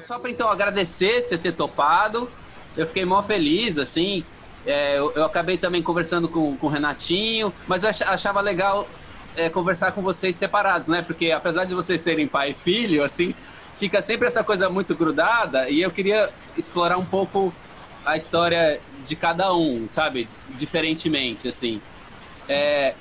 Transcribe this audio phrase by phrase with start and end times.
[0.00, 2.30] Só para então agradecer você ter topado.
[2.76, 4.24] Eu fiquei mó feliz, assim.
[4.66, 8.88] É, eu, eu, acabei também conversando com, com o Renatinho, mas eu achava legal
[9.36, 11.00] é, conversar com vocês separados, né?
[11.00, 13.34] Porque apesar de vocês serem pai e filho, assim,
[13.78, 17.54] fica sempre essa coisa muito grudada e eu queria explorar um pouco
[18.04, 20.28] a história de cada um, sabe?
[20.50, 21.80] Diferentemente, assim.
[22.48, 22.94] É,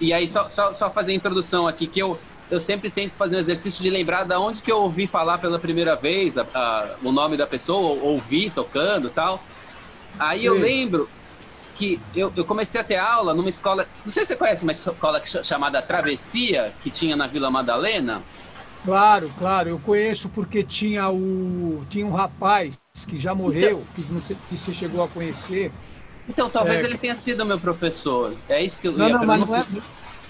[0.00, 2.18] e aí, só, só, só fazer a introdução aqui, que eu,
[2.50, 5.58] eu sempre tento fazer um exercício de lembrar da onde que eu ouvi falar pela
[5.58, 9.42] primeira vez a, a, o nome da pessoa, ouvi tocando tal.
[10.18, 10.46] Aí Sim.
[10.46, 11.08] eu lembro
[11.76, 13.86] que eu, eu comecei a ter aula numa escola.
[14.04, 18.22] Não sei se você conhece uma escola chamada Travessia, que tinha na Vila Madalena.
[18.84, 24.34] Claro, claro, eu conheço porque tinha o tinha um rapaz que já morreu, então, que,
[24.34, 25.70] que você chegou a conhecer.
[26.28, 28.34] Então, talvez é, ele tenha sido meu professor.
[28.48, 29.66] É isso que eu não, ia não, mas não, é,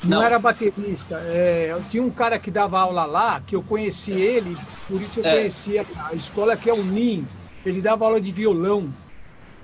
[0.04, 1.16] não, não, era baterista.
[1.26, 5.26] É, tinha um cara que dava aula lá, que eu conheci ele, por isso eu
[5.26, 5.36] é.
[5.36, 7.26] conhecia a escola que é o NIM.
[7.66, 8.92] Ele dava aula de violão.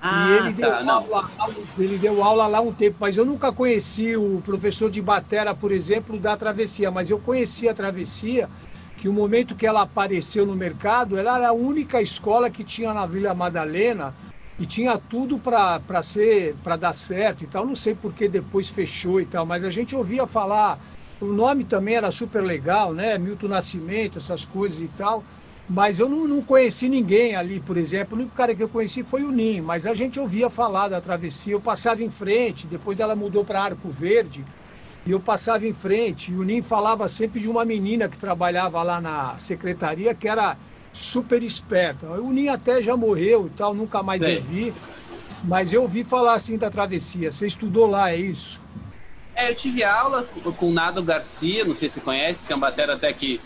[0.02, 1.30] Ah, e ele deu, tá, aula,
[1.78, 5.72] ele deu aula lá um tempo, mas eu nunca conheci o professor de batera, por
[5.72, 8.50] exemplo, da travessia, mas eu conheci a travessia,
[8.98, 12.92] que o momento que ela apareceu no mercado, ela era a única escola que tinha
[12.92, 14.14] na Vila Madalena
[14.58, 17.66] e tinha tudo para ser para dar certo e tal.
[17.66, 20.78] Não sei por que depois fechou e tal, mas a gente ouvia falar.
[21.20, 23.16] O nome também era super legal, né?
[23.18, 25.24] Milton Nascimento, essas coisas e tal.
[25.68, 28.16] Mas eu não, não, conheci ninguém ali, por exemplo.
[28.16, 31.00] O único cara que eu conheci foi o Ninho, mas a gente ouvia falar da
[31.00, 31.54] travessia.
[31.54, 34.44] Eu passava em frente, depois ela mudou para Arco Verde,
[35.06, 36.32] e eu passava em frente.
[36.32, 40.58] E o Ninho falava sempre de uma menina que trabalhava lá na secretaria, que era
[40.94, 42.06] super esperta.
[42.06, 44.30] O Ninho até já morreu e tal, nunca mais Sim.
[44.30, 44.74] eu vi.
[45.42, 47.30] Mas eu ouvi falar assim da travessia.
[47.30, 48.58] Você estudou lá, é isso?
[49.34, 52.56] É, eu tive aula com o Nado Garcia, não sei se você conhece, que é
[52.56, 53.38] um batera até que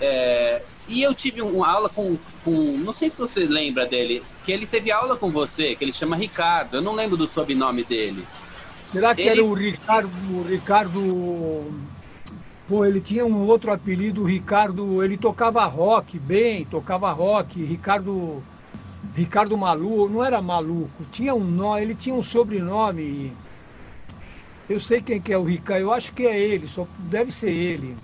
[0.00, 2.76] é, e eu tive uma aula com, com.
[2.78, 6.16] Não sei se você lembra dele, que ele teve aula com você, que ele chama
[6.16, 6.76] Ricardo.
[6.76, 8.24] Eu não lembro do sobrenome dele.
[8.86, 9.30] Será que ele...
[9.30, 10.10] era o Ricardo.
[10.30, 11.72] O Ricardo.
[12.68, 15.02] Pô, ele tinha um outro apelido, Ricardo.
[15.02, 17.62] Ele tocava rock bem, tocava rock.
[17.62, 18.42] Ricardo.
[19.14, 23.32] Ricardo Maluco, não era maluco, tinha um nó, ele tinha um sobrenome.
[24.68, 27.50] Eu sei quem que é o Ricardo, eu acho que é ele, só deve ser
[27.50, 27.96] ele.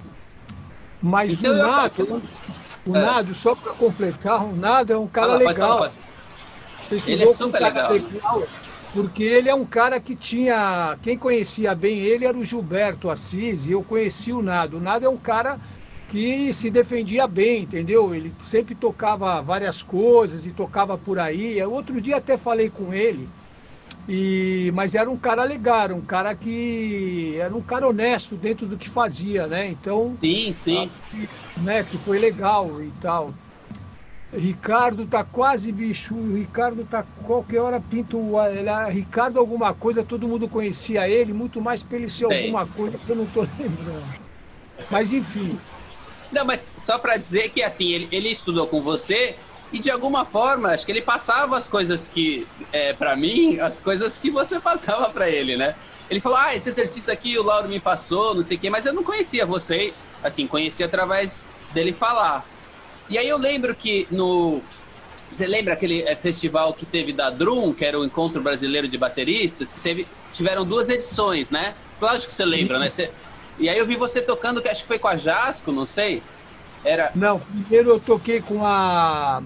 [1.03, 2.23] Mas então, o Nado,
[2.87, 3.01] o é.
[3.01, 5.91] Nado, só para completar, o Nado é um cara legal.
[7.07, 7.93] ele é super legal.
[7.93, 8.43] legal.
[8.93, 10.99] Porque ele é um cara que tinha.
[11.03, 14.77] Quem conhecia bem ele era o Gilberto Assis, e eu conheci o Nado.
[14.77, 15.59] O Nado é um cara
[16.09, 18.15] que se defendia bem, entendeu?
[18.15, 21.63] Ele sempre tocava várias coisas e tocava por aí.
[21.65, 23.29] Outro dia até falei com ele.
[24.07, 28.77] E, mas era um cara legal, um cara que era um cara honesto dentro do
[28.77, 29.69] que fazia, né?
[29.69, 31.29] Então, sim, sim, que,
[31.61, 31.83] né?
[31.83, 33.33] Que foi legal e tal.
[34.33, 38.19] Ricardo tá quase bicho, o Ricardo tá qualquer hora pinto,
[38.51, 43.11] ele, Ricardo alguma coisa, todo mundo conhecia ele, muito mais pelo ser alguma coisa que
[43.11, 44.05] eu não tô lembrando.
[44.91, 45.59] Mas enfim.
[46.31, 49.37] Não, mas só para dizer que assim, ele, ele estudou com você
[49.71, 53.81] e de alguma forma, acho que ele passava as coisas que, é, para mim, as
[53.81, 55.75] coisas que você passava para ele, né?
[56.11, 58.85] Ele falou, ah, esse exercício aqui o Lauro me passou, não sei o quê, mas
[58.85, 62.47] eu não conhecia você, assim, conhecia através dele falar.
[63.09, 64.61] E aí eu lembro que no.
[65.31, 68.99] Você lembra aquele é, festival que teve da Drum, que era o Encontro Brasileiro de
[68.99, 71.75] Bateristas, que teve, tiveram duas edições, né?
[71.99, 72.91] Lógico que você lembra, né?
[72.91, 73.11] Você,
[73.59, 76.23] e aí eu vi você tocando, que acho que foi com a Jasco, não sei.
[76.85, 77.13] Era...
[77.15, 79.43] Não, primeiro eu toquei com a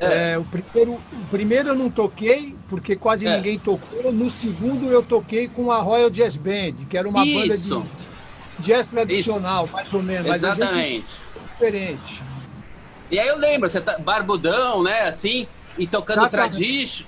[0.00, 0.32] é.
[0.32, 3.36] É, o, primeiro, o primeiro eu não toquei, porque quase é.
[3.36, 4.10] ninguém tocou.
[4.10, 7.74] No segundo eu toquei com a Royal Jazz Band, que era uma Isso.
[7.74, 7.86] banda
[8.58, 9.74] de jazz tradicional, Isso.
[9.74, 10.34] mais ou menos.
[10.34, 11.06] Exatamente.
[11.52, 12.22] diferente.
[13.10, 17.06] E aí eu lembro, você tá barbudão, né, assim, e tocando tradition,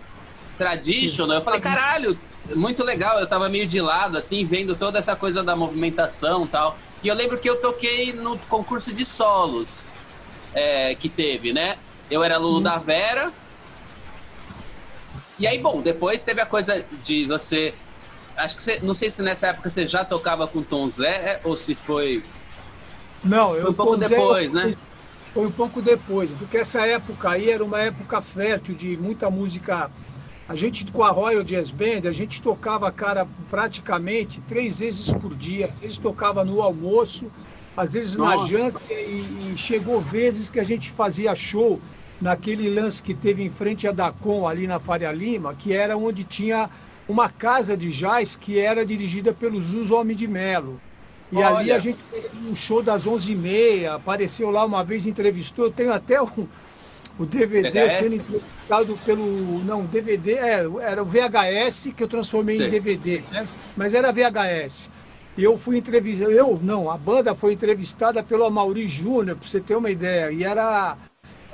[0.59, 1.37] traditional.
[1.37, 2.19] Eu falei, caralho,
[2.55, 3.19] muito legal.
[3.21, 6.77] Eu tava meio de lado, assim, vendo toda essa coisa da movimentação e tal.
[7.03, 9.87] E eu lembro que eu toquei no concurso de solos
[10.55, 11.77] é, que teve, né?
[12.11, 12.62] Eu era aluno hum.
[12.62, 13.32] da Vera.
[15.38, 17.75] E aí, bom, depois teve a coisa de você.
[18.37, 18.81] Acho que você.
[18.81, 22.23] Não sei se nessa época você já tocava com Tom Zé ou se foi.
[23.25, 23.62] Não, eu.
[23.62, 24.75] Foi um pouco depois, Zé, né?
[25.32, 29.90] Foi um pouco depois, porque essa época aí era uma época fértil de muita música.
[30.46, 35.34] A gente com a Royal Jazz Band, a gente tocava, cara, praticamente três vezes por
[35.34, 35.70] dia.
[35.73, 37.32] Às vezes tocava no almoço,
[37.75, 38.37] às vezes Nossa.
[38.37, 41.81] na janta, e, e chegou vezes que a gente fazia show
[42.20, 46.25] naquele lance que teve em frente a Dacom, ali na Faria Lima, que era onde
[46.25, 46.69] tinha
[47.08, 50.78] uma casa de jazz que era dirigida pelo Zuz Homem de Melo.
[51.32, 51.49] E Olha.
[51.49, 55.90] ali a gente fez um show das 11h30, apareceu lá uma vez, entrevistou, eu tenho
[55.90, 56.46] até um,
[57.19, 57.93] o DVD VHS?
[57.99, 59.64] sendo interpretado pelo.
[59.64, 62.64] Não, DVD, é, era o VHS que eu transformei Sim.
[62.64, 63.49] em DVD, né?
[63.75, 64.90] Mas era VHS.
[65.37, 69.75] Eu fui entrevistado, eu não, a banda foi entrevistada pelo Amaury Júnior, para você ter
[69.75, 70.31] uma ideia.
[70.31, 70.99] E era,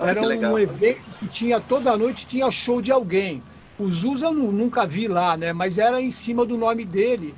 [0.00, 3.40] era um evento que tinha toda noite tinha show de alguém.
[3.78, 5.52] O Zusa eu nunca vi lá, né?
[5.52, 7.32] Mas era em cima do nome dele.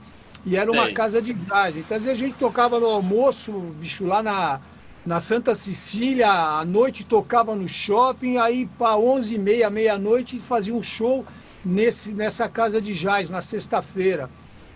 [0.44, 0.94] E era uma Sim.
[0.94, 1.76] casa de gás.
[1.76, 4.60] Então, às vezes a gente tocava no almoço, bicho, lá na,
[5.04, 10.74] na Santa Cecília, à noite tocava no shopping, aí para 11 e meia, meia-noite, fazia
[10.74, 11.24] um show
[11.64, 14.30] nesse, nessa casa de jazz, na sexta-feira.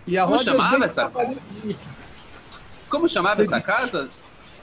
[0.05, 1.11] E a Como chamava essa?
[2.89, 3.41] Como chamava Você...
[3.41, 4.09] essa casa?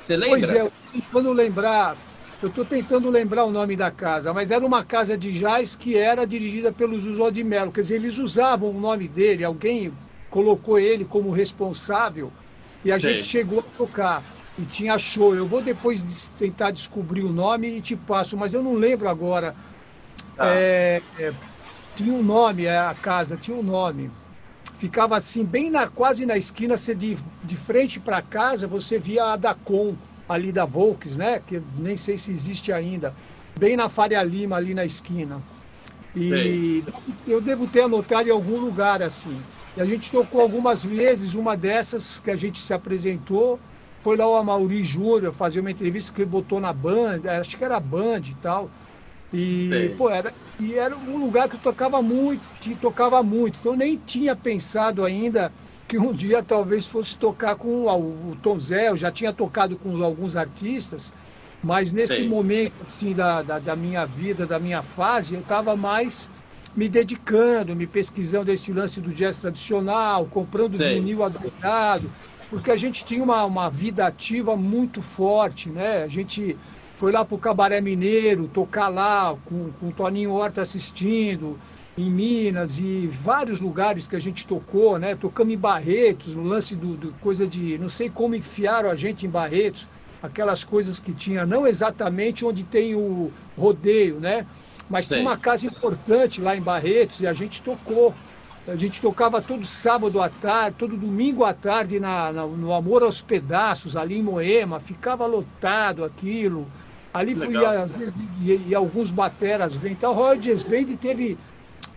[0.00, 0.38] Você lembra?
[0.38, 0.70] Pois é,
[1.10, 1.96] quando lembrar,
[2.40, 5.96] eu estou tentando lembrar o nome da casa, mas era uma casa de jazz que
[5.96, 7.72] era dirigida pelo José de Mello.
[7.72, 9.92] Quer dizer, eles usavam o nome dele, alguém
[10.32, 12.32] colocou ele como responsável
[12.84, 13.10] e a Sim.
[13.10, 14.24] gente chegou a tocar.
[14.58, 15.34] E tinha show.
[15.34, 19.54] Eu vou depois tentar descobrir o nome e te passo, mas eu não lembro agora.
[20.36, 20.48] Ah.
[20.48, 21.32] É, é,
[21.94, 24.10] tinha um nome, é, a casa tinha um nome
[24.82, 29.26] ficava assim, bem na, quase na esquina, você de, de frente para casa, você via
[29.26, 29.94] a Dacom
[30.28, 31.40] ali da Volks, né?
[31.46, 33.14] Que nem sei se existe ainda.
[33.56, 35.40] Bem na Faria Lima, ali na esquina.
[36.16, 36.82] E
[37.28, 39.40] eu devo ter anotado em algum lugar assim.
[39.76, 43.58] E a gente tocou algumas vezes, uma dessas que a gente se apresentou,
[44.02, 47.64] foi lá o Amauri Júnior fazer uma entrevista que ele botou na Band, acho que
[47.64, 48.70] era Band e tal.
[49.32, 53.56] E, pô, era, e era um lugar que eu tocava muito, que tocava muito.
[53.58, 55.50] Então eu nem tinha pensado ainda
[55.88, 60.02] que um dia talvez fosse tocar com o, Tom Zé, eu já tinha tocado com
[60.02, 61.12] alguns artistas,
[61.62, 62.28] mas nesse Sim.
[62.28, 66.28] momento assim da, da, da, minha vida, da minha fase, eu estava mais
[66.74, 70.94] me dedicando, me pesquisando esse lance do jazz tradicional, comprando Sim.
[70.94, 72.10] vinil agregado,
[72.48, 76.02] porque a gente tinha uma, uma vida ativa muito forte, né?
[76.02, 76.56] A gente
[76.96, 81.58] foi lá para o Cabaré Mineiro, tocar lá com, com o Toninho Horta assistindo,
[81.96, 85.14] em Minas e vários lugares que a gente tocou, né?
[85.14, 87.76] Tocamos em Barretos, no lance do, do, coisa de.
[87.78, 89.86] Não sei como enfiaram a gente em Barretos,
[90.22, 94.46] aquelas coisas que tinha, não exatamente onde tem o rodeio, né?
[94.88, 95.14] Mas Sim.
[95.14, 98.14] tinha uma casa importante lá em Barretos e a gente tocou.
[98.66, 103.02] A gente tocava todo sábado à tarde, todo domingo à tarde na, na no Amor
[103.02, 106.66] aos Pedaços, ali em Moema, ficava lotado aquilo.
[107.12, 109.92] Ali fui, às vezes, e, e, alguns bateras vêm.
[109.92, 111.36] Então, o Royal Jazz Band teve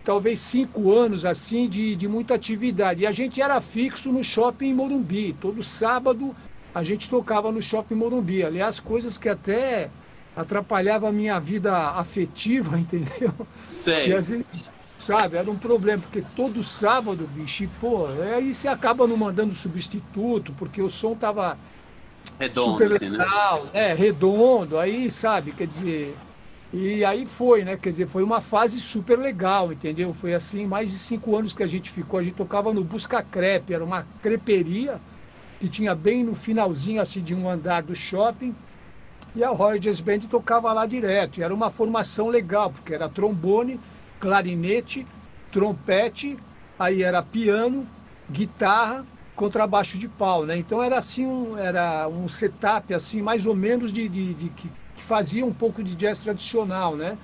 [0.04, 3.02] talvez cinco anos assim de, de muita atividade.
[3.02, 5.34] E a gente era fixo no shopping Morumbi.
[5.40, 6.34] Todo sábado
[6.74, 8.44] a gente tocava no shopping Morumbi.
[8.44, 9.88] Aliás, coisas que até
[10.36, 13.32] atrapalhava a minha vida afetiva, entendeu?
[13.66, 14.12] Sei.
[14.98, 19.54] sabe, era um problema, porque todo sábado, bicho, e, pô, aí você acaba não mandando
[19.54, 21.56] substituto, porque o som tava
[22.38, 23.90] Redondo, super legal, assim, né?
[23.90, 26.16] É, redondo, aí, sabe, quer dizer.
[26.72, 27.76] E aí foi, né?
[27.76, 30.12] Quer dizer, foi uma fase super legal, entendeu?
[30.12, 32.18] Foi assim, mais de cinco anos que a gente ficou.
[32.18, 35.00] A gente tocava no Busca Crepe, era uma creperia
[35.60, 38.54] que tinha bem no finalzinho assim de um andar do shopping.
[39.36, 41.38] E a Royal Jazz Band tocava lá direto.
[41.38, 43.78] E era uma formação legal, porque era trombone,
[44.18, 45.06] clarinete,
[45.52, 46.38] trompete,
[46.78, 47.86] aí era piano,
[48.30, 49.04] guitarra
[49.36, 50.56] contrabaixo de pau, né?
[50.56, 54.70] Então era assim um, era um setup assim mais ou menos de, de, de que,
[54.96, 57.16] fazia um pouco de jazz tradicional, né?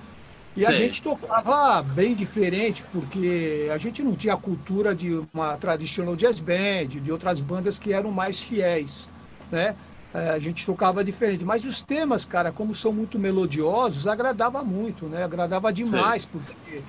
[0.55, 0.67] E Sim.
[0.67, 6.15] a gente tocava bem diferente porque a gente não tinha a cultura de uma traditional
[6.15, 9.09] jazz band, de outras bandas que eram mais fiéis,
[9.51, 9.75] né?
[10.13, 15.07] É, a gente tocava diferente, mas os temas, cara, como são muito melodiosos, agradava muito,
[15.07, 15.23] né?
[15.23, 16.29] Agradava demais, Sim.
[16.31, 16.83] porque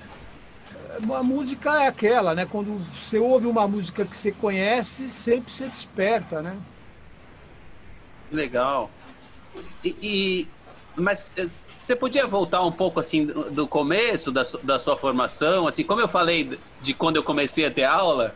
[1.12, 2.46] a música é aquela, né?
[2.50, 6.56] Quando você ouve uma música que você conhece, sempre você desperta, né?
[8.30, 8.90] Legal.
[9.82, 10.48] E, e
[10.96, 11.46] mas eh,
[11.78, 16.00] você podia voltar um pouco assim do, do começo da, da sua formação, assim, como
[16.00, 18.34] eu falei de quando eu comecei a ter aula,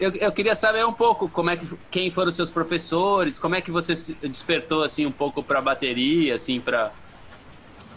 [0.00, 3.54] eu, eu queria saber um pouco como é que quem foram os seus professores, como
[3.54, 6.90] é que você despertou assim um pouco para bateria, assim para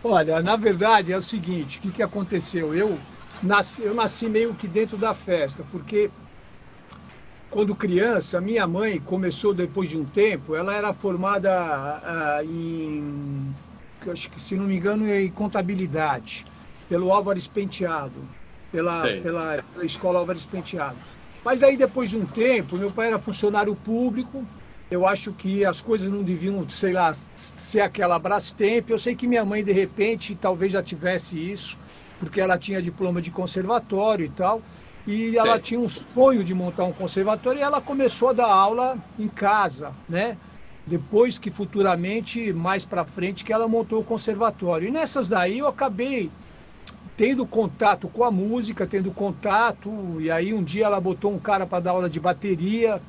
[0.03, 2.75] Olha, na verdade é o seguinte, o que, que aconteceu?
[2.75, 2.99] Eu
[3.41, 6.11] nasci, eu nasci meio que dentro da festa, porque
[7.49, 11.49] quando criança, minha mãe começou depois de um tempo, ela era formada
[12.03, 13.55] uh, em,
[14.11, 16.45] acho que se não me engano, em contabilidade,
[16.89, 18.27] pelo Álvares Penteado,
[18.73, 20.97] pela, pela, pela escola Álvares Penteado.
[21.43, 24.45] Mas aí depois de um tempo, meu pai era funcionário público,
[24.89, 28.89] eu acho que as coisas não deviam, sei lá, ser aquela Brastemp.
[28.89, 31.77] Eu sei que minha mãe, de repente, talvez já tivesse isso
[32.19, 34.61] porque ela tinha diploma de conservatório e tal.
[35.05, 38.97] E ela tinha um sonho de montar um conservatório e ela começou a dar aula
[39.19, 40.37] em casa, né?
[40.87, 44.87] Depois que futuramente, mais para frente, que ela montou o conservatório.
[44.87, 46.31] E nessas daí eu acabei
[47.15, 51.65] tendo contato com a música, tendo contato, e aí um dia ela botou um cara
[51.65, 53.01] para dar aula de bateria,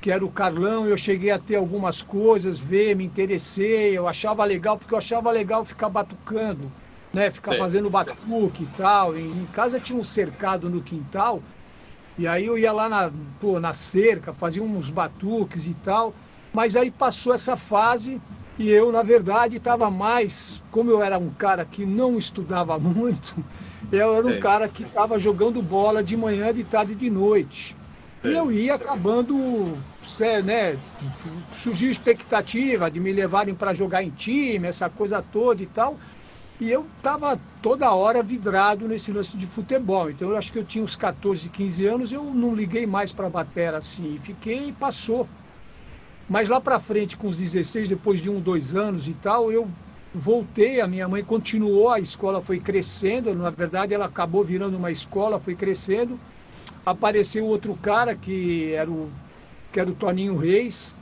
[0.00, 4.44] que era o Carlão, eu cheguei a ter algumas coisas, ver, me interessei, eu achava
[4.44, 6.70] legal, porque eu achava legal ficar batucando,
[7.12, 7.30] né?
[7.30, 8.64] Ficar sim, fazendo batuque sim.
[8.64, 9.16] e tal.
[9.16, 11.42] Em, em, casa tinha um cercado no quintal,
[12.18, 16.12] e aí eu ia lá na, pô, na cerca, fazia uns batuques e tal.
[16.52, 18.20] Mas aí passou essa fase
[18.58, 23.34] e eu, na verdade, estava mais, como eu era um cara que não estudava muito,
[23.90, 27.76] eu era um cara que estava jogando bola de manhã, de tarde e de noite.
[28.22, 29.76] E eu ia acabando,
[30.44, 30.78] né,
[31.56, 35.98] surgiu expectativa de me levarem para jogar em time, essa coisa toda e tal.
[36.58, 40.08] E eu estava toda hora vidrado nesse lance de futebol.
[40.08, 43.26] Então eu acho que eu tinha uns 14, 15 anos, eu não liguei mais para
[43.26, 44.18] a batera assim.
[44.22, 45.28] Fiquei e passou.
[46.28, 49.68] Mas lá para frente, com os 16, depois de um, dois anos e tal, eu
[50.14, 54.90] voltei, a minha mãe continuou, a escola foi crescendo, na verdade ela acabou virando uma
[54.90, 56.18] escola, foi crescendo
[56.84, 59.10] apareceu outro cara que era o,
[59.72, 60.94] que era o Toninho Reis,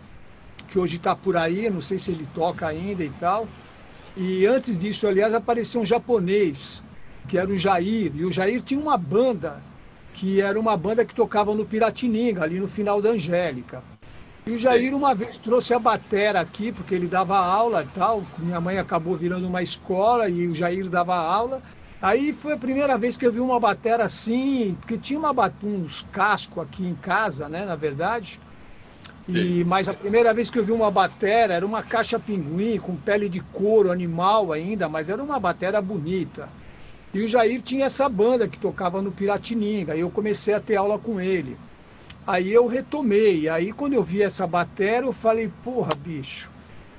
[0.69, 3.49] que hoje está por aí, não sei se ele toca ainda e tal.
[4.17, 6.83] E antes disso, aliás, apareceu um japonês,
[7.29, 8.13] que era o Jair.
[8.15, 9.63] E o Jair tinha uma banda,
[10.15, 13.83] que era uma banda que tocava no Piratininga, ali no final da Angélica.
[14.45, 18.25] E o Jair uma vez trouxe a batera aqui, porque ele dava aula e tal.
[18.39, 21.63] Minha mãe acabou virando uma escola e o Jair dava aula.
[22.01, 25.33] Aí foi a primeira vez que eu vi uma batera assim, porque tinha uma,
[25.63, 28.41] uns casco aqui em casa, né, na verdade.
[29.29, 32.97] E, mas a primeira vez que eu vi uma batera era uma caixa pinguim com
[32.97, 36.49] pele de couro animal ainda, mas era uma batera bonita.
[37.15, 40.75] E o Jair tinha essa banda que tocava no Piratininga, e eu comecei a ter
[40.75, 41.57] aula com ele.
[42.27, 46.49] Aí eu retomei, aí quando eu vi essa batera eu falei, porra, bicho,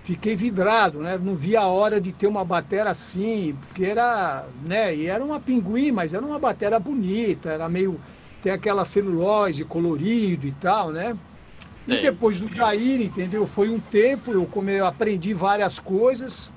[0.03, 1.17] fiquei vidrado, né?
[1.21, 4.93] Não via a hora de ter uma batera assim, porque era, né?
[4.93, 7.99] E era uma pinguim, mas era uma batera bonita, era meio
[8.41, 11.15] tem aquela celulose colorido e tal, né?
[11.87, 13.47] E depois do Jair, entendeu?
[13.47, 16.51] Foi um tempo, eu, come, eu aprendi várias coisas,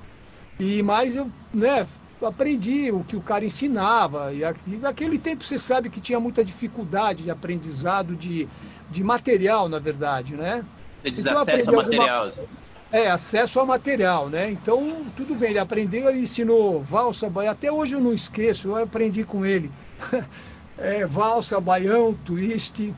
[0.58, 1.86] e mais eu, né,
[2.22, 4.32] aprendi o que o cara ensinava.
[4.32, 8.48] E, e naquele tempo você sabe que tinha muita dificuldade de aprendizado de,
[8.90, 10.64] de material, na verdade, né?
[11.02, 12.24] Você diz então, acesso a material.
[12.26, 12.46] Alguma...
[12.92, 14.50] É, acesso ao material, né?
[14.50, 18.76] Então, tudo bem, ele aprendeu, ele ensinou valsa, baião, até hoje eu não esqueço, eu
[18.76, 19.70] aprendi com ele.
[20.78, 22.94] é, valsa, baião, twist,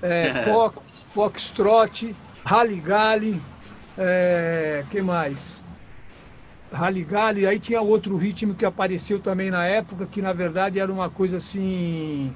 [0.00, 2.14] é, fox, foxtrot,
[2.44, 3.40] rally
[3.98, 5.61] é, que mais?
[6.72, 11.10] Rally aí tinha outro ritmo que apareceu também na época, que na verdade era uma
[11.10, 12.32] coisa assim...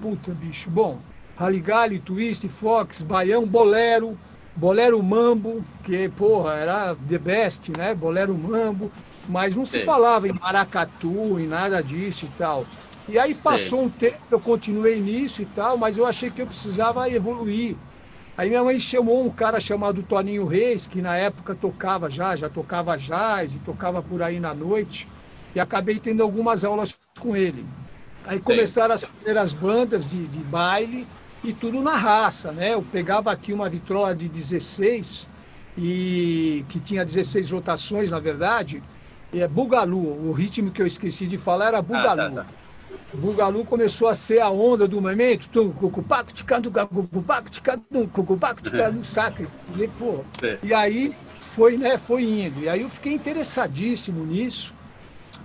[0.00, 0.98] Puta, bicho, bom,
[1.36, 4.16] rally twist, fox, baião, bolero
[4.60, 7.94] Bolero Mambo, que, porra, era the best, né?
[7.94, 8.90] Bolero Mambo,
[9.28, 12.66] mas não se falava em maracatu, em nada disso e tal.
[13.08, 13.86] E aí passou Sim.
[13.86, 17.74] um tempo, eu continuei nisso e tal, mas eu achei que eu precisava evoluir.
[18.40, 22.48] Aí minha mãe chamou um cara chamado Toninho Reis, que na época tocava já, já
[22.48, 25.06] tocava jazz e tocava por aí na noite,
[25.54, 27.66] e acabei tendo algumas aulas com ele.
[28.24, 31.06] Aí começaram as primeiras bandas de, de baile,
[31.44, 32.72] e tudo na raça, né?
[32.72, 35.28] Eu pegava aqui uma vitrola de 16
[35.76, 38.82] e que tinha 16 rotações, na verdade,
[39.34, 42.22] é Bugalu, o ritmo que eu esqueci de falar era Bugalu.
[42.22, 42.46] Ah, tá, tá.
[43.12, 49.46] Bugalu começou a ser a onda do momento, cucupaco, ticando, cucupaco, ticando, cucupaco, ticando, saca?
[49.76, 50.24] E, pô,
[50.62, 52.60] e aí foi, né, foi indo.
[52.60, 54.72] E aí eu fiquei interessadíssimo nisso.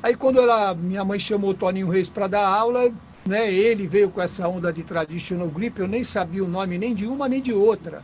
[0.03, 2.91] Aí quando ela, minha mãe chamou o Toninho Reis para dar aula,
[3.25, 3.51] né?
[3.51, 7.07] Ele veio com essa onda de traditional grip, eu nem sabia o nome nem de
[7.07, 8.03] uma nem de outra.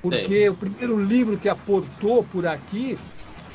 [0.00, 2.98] Porque o primeiro livro que aportou por aqui,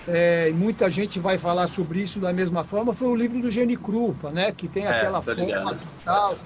[0.08, 3.78] é, muita gente vai falar sobre isso da mesma forma, foi o livro do Gene
[3.78, 4.52] Krupa, né?
[4.52, 6.38] Que tem é, aquela foto e tal.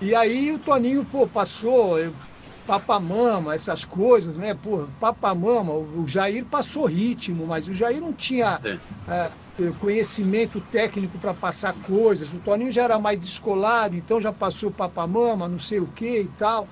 [0.00, 2.12] E aí o Toninho, pô, passou, eu,
[2.66, 4.56] papamama, essas coisas, né?
[4.60, 8.60] Pô, papamama, o Jair passou ritmo, mas o Jair não tinha
[9.08, 9.30] é,
[9.80, 12.32] conhecimento técnico para passar coisas.
[12.32, 16.30] O Toninho já era mais descolado, então já passou papamama, não sei o que e
[16.38, 16.66] tal,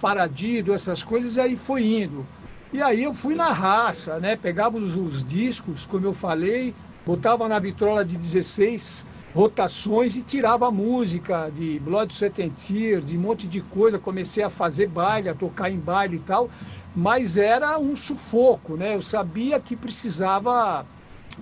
[0.00, 2.26] paradido, essas coisas, e aí foi indo.
[2.72, 4.34] E aí eu fui na raça, né?
[4.34, 6.74] Pegava os, os discos, como eu falei,
[7.04, 13.18] botava na vitrola de 16 rotações e tirava música de Blood, Sweat and Tears, de
[13.18, 13.98] um monte de coisa.
[13.98, 16.48] Comecei a fazer baile, a tocar em baile e tal,
[16.96, 18.96] mas era um sufoco, né?
[18.96, 20.86] Eu sabia que precisava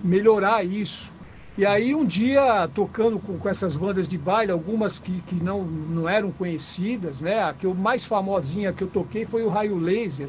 [0.03, 1.13] melhorar isso.
[1.57, 5.63] E aí um dia, tocando com, com essas bandas de baile, algumas que, que não,
[5.63, 7.41] não eram conhecidas, né?
[7.41, 10.27] A que eu mais famosinha que eu toquei foi o Raio Laser,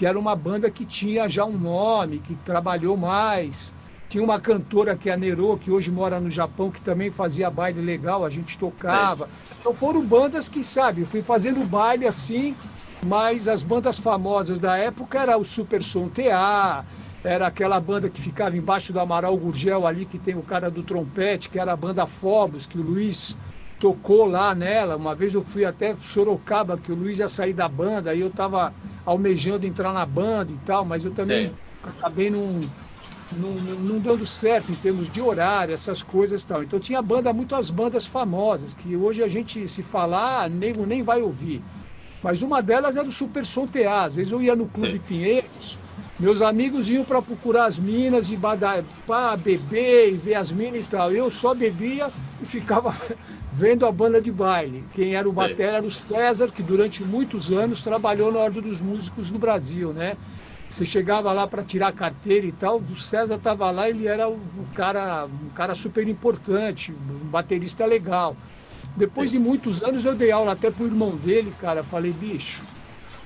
[0.00, 3.70] que era uma banda que tinha já um nome, que trabalhou mais.
[4.08, 7.50] Tinha uma cantora que é a Nero, que hoje mora no Japão, que também fazia
[7.50, 9.28] baile legal, a gente tocava.
[9.60, 12.56] Então foram bandas que, sabe, eu fui fazendo baile assim,
[13.04, 16.82] mas as bandas famosas da época era o Super Som TA,
[17.22, 20.82] era aquela banda que ficava embaixo do Amaral Gurgel ali, que tem o cara do
[20.82, 23.36] trompete, que era a banda Fobos, que o Luiz
[23.80, 24.94] tocou lá nela.
[24.94, 28.28] Uma vez eu fui até Sorocaba, que o Luiz ia sair da banda, aí eu
[28.28, 28.72] estava
[29.04, 31.54] almejando entrar na banda e tal, mas eu também Sim.
[31.82, 32.60] acabei não,
[33.32, 36.62] não, não, dando certo em termos de horário, essas coisas e tal.
[36.62, 41.22] Então tinha banda, muitas bandas famosas, que hoje a gente, se falar, nem, nem vai
[41.22, 41.62] ouvir.
[42.22, 43.66] Mas uma delas era o Super Som.
[44.04, 44.98] Às vezes eu ia no Clube Sim.
[45.08, 45.78] Pinheiros,
[46.18, 48.38] meus amigos iam para procurar as minas e
[49.06, 51.10] para beber e ver as minas e tal.
[51.10, 52.10] Eu só bebia
[52.42, 52.94] e ficava
[53.60, 54.82] vendo a banda de baile.
[54.94, 58.80] Quem era o batera era o César, que durante muitos anos trabalhou na Ordem dos
[58.80, 60.16] Músicos no Brasil, né?
[60.70, 64.38] Você chegava lá para tirar carteira e tal, o César estava lá, ele era um
[64.74, 68.34] cara, um cara super importante, um baterista legal.
[68.96, 72.62] Depois de muitos anos eu dei aula até pro irmão dele, cara, falei, bicho,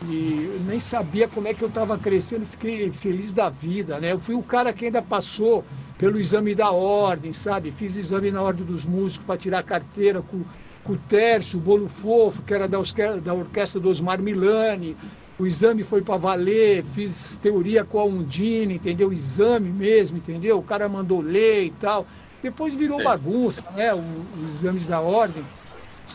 [0.09, 4.11] e eu nem sabia como é que eu estava crescendo, fiquei feliz da vida, né?
[4.12, 5.64] Eu fui o cara que ainda passou
[6.05, 7.71] pelo exame da ordem, sabe?
[7.71, 10.43] Fiz exame na ordem dos músicos para tirar carteira com,
[10.85, 12.77] com o Tércio, o Bolo Fofo, que era da,
[13.23, 14.99] da orquestra do Osmar Milani.
[15.39, 19.15] O exame foi para valer, fiz teoria com a Undine, entendeu?
[19.15, 20.59] Exame mesmo, entendeu?
[20.59, 22.07] O cara mandou ler e tal.
[22.43, 23.95] Depois virou bagunça, né?
[23.95, 25.43] os exames da ordem.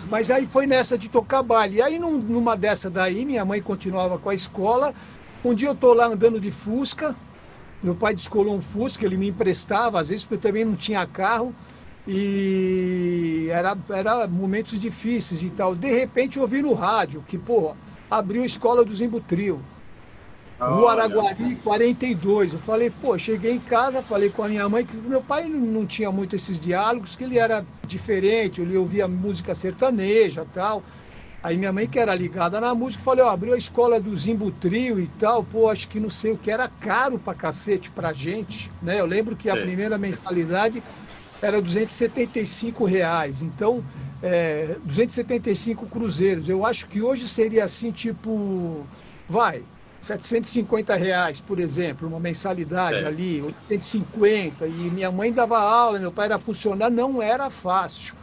[0.08, 1.78] Mas aí foi nessa de tocar baile.
[1.78, 4.94] E aí numa dessa daí, minha mãe continuava com a escola.
[5.44, 7.16] Um dia eu tô lá andando de Fusca.
[7.82, 11.06] Meu pai descolou um Fusca, ele me emprestava, às vezes porque eu também não tinha
[11.08, 11.54] carro.
[12.08, 15.76] E era, era momentos difíceis e tal.
[15.76, 17.74] De repente eu ouvi no rádio que, pô,
[18.10, 19.60] abriu a escola do Zimbutril.
[20.60, 22.54] Rua Araguari 42.
[22.54, 25.86] Eu falei, pô, cheguei em casa, falei com a minha mãe que meu pai não
[25.86, 30.84] tinha muito esses diálogos, que ele era diferente, ele ouvia música sertaneja tal.
[31.42, 34.52] Aí minha mãe, que era ligada na música, falou, ó, abriu a escola do Zimbo
[34.52, 38.12] Trio e tal, pô, acho que não sei o que, era caro pra cacete pra
[38.12, 39.00] gente, né?
[39.00, 39.62] Eu lembro que a é.
[39.62, 40.84] primeira mensalidade
[41.42, 43.82] era 275 reais, então,
[44.22, 46.50] é, 275 cruzeiros.
[46.50, 48.86] Eu acho que hoje seria assim, tipo,
[49.28, 49.64] vai,
[50.02, 53.08] 750 reais, por exemplo, uma mensalidade é.
[53.08, 58.19] ali, 850, e minha mãe dava aula, meu pai era funcionário, não era fácil.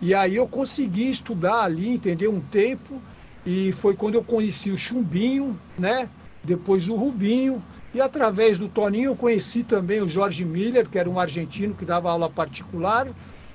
[0.00, 3.00] E aí eu consegui estudar ali, entendeu, um tempo,
[3.44, 6.08] e foi quando eu conheci o Chumbinho, né,
[6.42, 7.62] depois o Rubinho,
[7.94, 11.84] e através do Toninho eu conheci também o Jorge Miller, que era um argentino que
[11.84, 13.08] dava aula particular,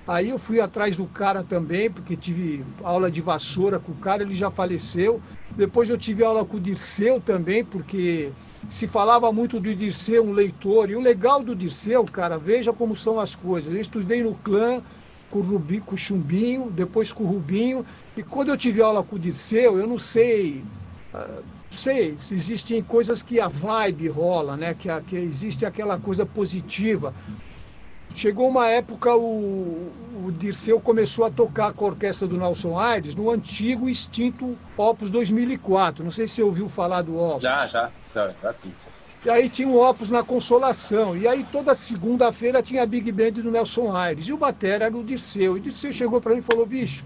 [0.06, 4.22] Aí eu fui atrás do cara também, porque tive aula de vassoura com o cara,
[4.22, 5.22] ele já faleceu.
[5.52, 8.30] Depois eu tive aula com o Dirceu também, porque
[8.70, 10.90] se falava muito do Dirceu, um leitor.
[10.90, 13.74] E o legal do Dirceu, cara, veja como são as coisas.
[13.74, 14.82] Eu estudei no clã
[15.34, 17.84] com o, Rubi, com o Chumbinho, depois com o Rubinho.
[18.16, 20.64] E quando eu tive aula com o Dirceu, eu não sei.
[21.12, 24.76] Uh, sei, existem coisas que a vibe rola, né?
[24.78, 27.16] Que, a, que existe aquela coisa positiva.
[28.14, 29.92] Chegou uma época, o,
[30.24, 35.10] o Dirceu começou a tocar com a orquestra do Nelson Aires no antigo extinto Opus
[35.10, 36.04] 2004.
[36.04, 37.42] Não sei se você ouviu falar do Opus.
[37.42, 38.72] Já, já, já, já sim.
[39.26, 41.16] E aí tinha o Opus na Consolação.
[41.16, 44.28] E aí toda segunda-feira tinha a Big Band do Nelson Aires.
[44.28, 45.56] E o batera era o Dirceu.
[45.56, 47.06] E o Dirceu chegou para mim e falou, bicho,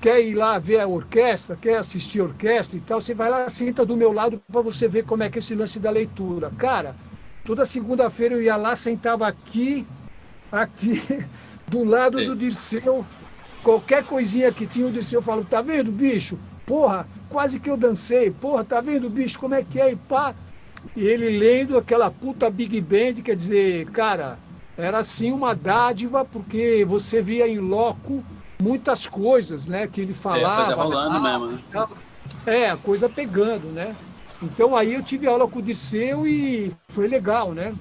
[0.00, 3.48] quer ir lá ver a orquestra, quer assistir a orquestra e tal, você vai lá,
[3.48, 6.50] senta do meu lado para você ver como é que é esse lance da leitura.
[6.58, 6.96] Cara,
[7.44, 9.86] toda segunda-feira eu ia lá, sentava aqui
[10.50, 11.00] aqui
[11.68, 13.06] do lado do Dirceu.
[13.62, 16.38] Qualquer coisinha que tinha o Dirceu, eu falo, tá vendo, bicho?
[16.64, 18.30] Porra, quase que eu dancei.
[18.30, 19.92] Porra, tá vendo, bicho, como é que é?
[19.92, 20.34] E pá.
[20.94, 24.38] E ele lendo aquela puta Big Band, quer dizer, cara,
[24.76, 28.22] era assim uma dádiva, porque você via em loco
[28.60, 30.72] muitas coisas, né, que ele falava.
[30.72, 31.38] É, coisa rolando né?
[31.38, 31.86] mesmo, né?
[32.46, 33.94] É, a coisa pegando, né?
[34.42, 37.74] Então aí eu tive aula com o Dirceu e foi legal, né?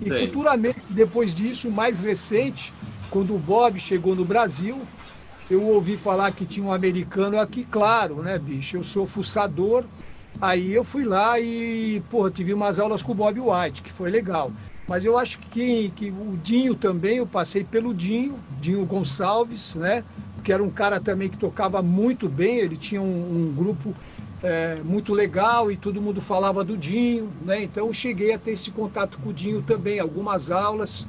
[0.00, 0.26] E Sei.
[0.26, 2.72] futuramente, depois disso, mais recente,
[3.10, 4.80] quando o Bob chegou no Brasil,
[5.50, 8.76] eu ouvi falar que tinha um americano aqui, claro, né, bicho?
[8.76, 9.84] Eu sou fuçador.
[10.40, 14.10] Aí eu fui lá e, porra, tive umas aulas com o Bob White, que foi
[14.10, 14.50] legal.
[14.86, 20.04] Mas eu acho que, que o Dinho também, eu passei pelo Dinho, Dinho Gonçalves, né?
[20.42, 23.94] Que era um cara também que tocava muito bem, ele tinha um, um grupo
[24.42, 27.62] é, muito legal e todo mundo falava do Dinho, né?
[27.62, 31.08] Então eu cheguei a ter esse contato com o Dinho também, algumas aulas.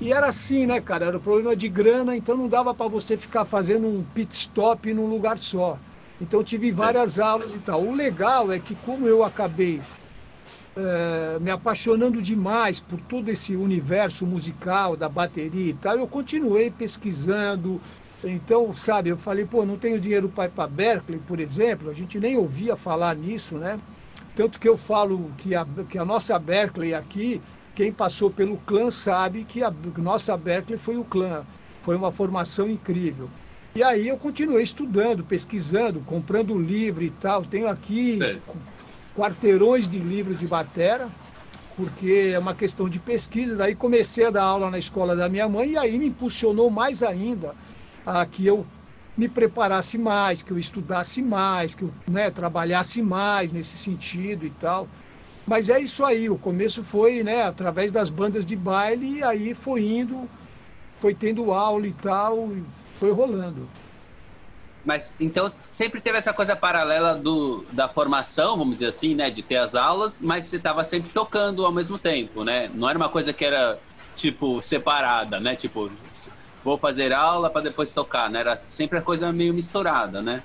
[0.00, 1.04] E era assim, né, cara?
[1.04, 4.94] Era o problema de grana, então não dava para você ficar fazendo um pit stop
[4.94, 5.78] num lugar só.
[6.20, 7.82] Então tive várias aulas e tal.
[7.82, 9.80] O legal é que como eu acabei
[10.76, 16.70] é, me apaixonando demais por todo esse universo musical da bateria e tal, eu continuei
[16.70, 17.80] pesquisando.
[18.22, 21.94] Então, sabe, eu falei, pô, não tenho dinheiro para ir para Berkeley, por exemplo, a
[21.94, 23.78] gente nem ouvia falar nisso, né?
[24.36, 27.40] Tanto que eu falo que a, que a nossa Berkeley aqui,
[27.74, 31.44] quem passou pelo clã sabe que a nossa Berkeley foi o clã.
[31.82, 33.28] Foi uma formação incrível.
[33.72, 37.44] E aí eu continuei estudando, pesquisando, comprando livro e tal.
[37.44, 38.18] Tenho aqui
[39.16, 41.08] quarteirões de livro de batera,
[41.76, 43.54] porque é uma questão de pesquisa.
[43.54, 47.02] Daí comecei a dar aula na escola da minha mãe e aí me impulsionou mais
[47.02, 47.54] ainda
[48.04, 48.66] a que eu
[49.16, 54.50] me preparasse mais, que eu estudasse mais, que eu né, trabalhasse mais nesse sentido e
[54.50, 54.88] tal.
[55.46, 59.54] Mas é isso aí, o começo foi né, através das bandas de baile e aí
[59.54, 60.28] foi indo,
[60.98, 62.62] foi tendo aula e tal, e
[63.00, 63.66] foi rolando.
[64.84, 69.30] Mas então sempre teve essa coisa paralela do, da formação, vamos dizer assim, né?
[69.30, 72.70] De ter as aulas, mas você estava sempre tocando ao mesmo tempo, né?
[72.74, 73.78] Não era uma coisa que era,
[74.14, 75.56] tipo, separada, né?
[75.56, 75.90] Tipo,
[76.62, 78.40] vou fazer aula para depois tocar, né?
[78.40, 80.42] Era sempre a coisa meio misturada, né?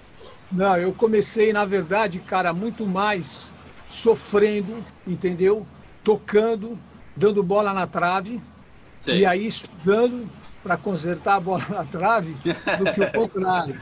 [0.51, 3.51] Não, eu comecei, na verdade, cara, muito mais
[3.89, 5.65] sofrendo, entendeu?
[6.03, 6.77] Tocando,
[7.15, 8.41] dando bola na trave,
[8.99, 9.13] Sim.
[9.13, 10.29] e aí estudando
[10.65, 13.79] para consertar a bola na trave, do que o contrário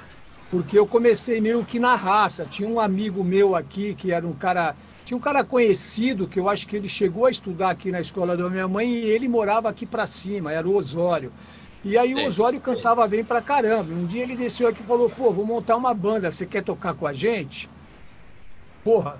[0.53, 2.45] porque eu comecei meio que na raça.
[2.45, 4.75] Tinha um amigo meu aqui que era um cara.
[5.03, 8.37] Tinha um cara conhecido que eu acho que ele chegou a estudar aqui na escola
[8.37, 11.33] da minha mãe e ele morava aqui para cima, era o Osório.
[11.83, 13.91] E aí o Osório cantava bem pra caramba.
[13.91, 16.93] Um dia ele desceu aqui e falou: pô, vou montar uma banda, você quer tocar
[16.93, 17.67] com a gente?
[18.83, 19.17] Porra,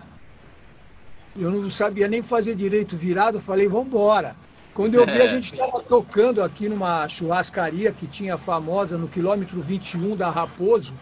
[1.36, 4.36] eu não sabia nem fazer direito virado, falei: vambora.
[4.74, 9.62] Quando eu vi, a gente estava tocando aqui numa churrascaria que tinha famosa no quilômetro
[9.62, 10.94] 21 da Raposo.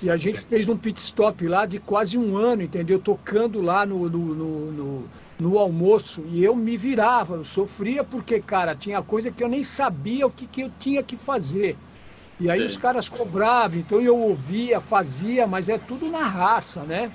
[0.00, 2.98] E a gente fez um pit stop lá de quase um ano, entendeu?
[2.98, 5.04] Tocando lá no, no, no, no,
[5.38, 6.22] no almoço.
[6.28, 10.30] E eu me virava, eu sofria porque, cara, tinha coisa que eu nem sabia o
[10.30, 11.76] que, que eu tinha que fazer.
[12.38, 12.66] E aí Sim.
[12.66, 17.10] os caras cobravam, então eu ouvia, fazia, mas é tudo na raça, né?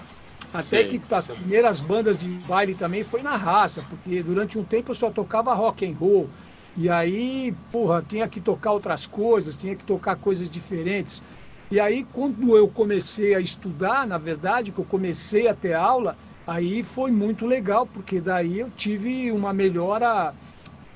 [0.53, 0.99] Até Sim.
[0.99, 4.95] que as primeiras bandas de baile também foi na raça, porque durante um tempo eu
[4.95, 6.29] só tocava rock and roll.
[6.75, 11.21] E aí, porra, tinha que tocar outras coisas, tinha que tocar coisas diferentes.
[11.69, 16.17] E aí, quando eu comecei a estudar, na verdade, que eu comecei a ter aula,
[16.47, 20.33] aí foi muito legal, porque daí eu tive uma melhora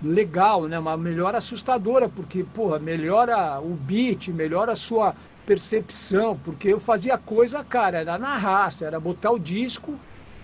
[0.01, 0.79] legal, né?
[0.79, 5.13] uma melhora assustadora, porque, porra, melhora o beat, melhora a sua
[5.45, 9.97] percepção, porque eu fazia coisa, cara, era na raça, era botar o disco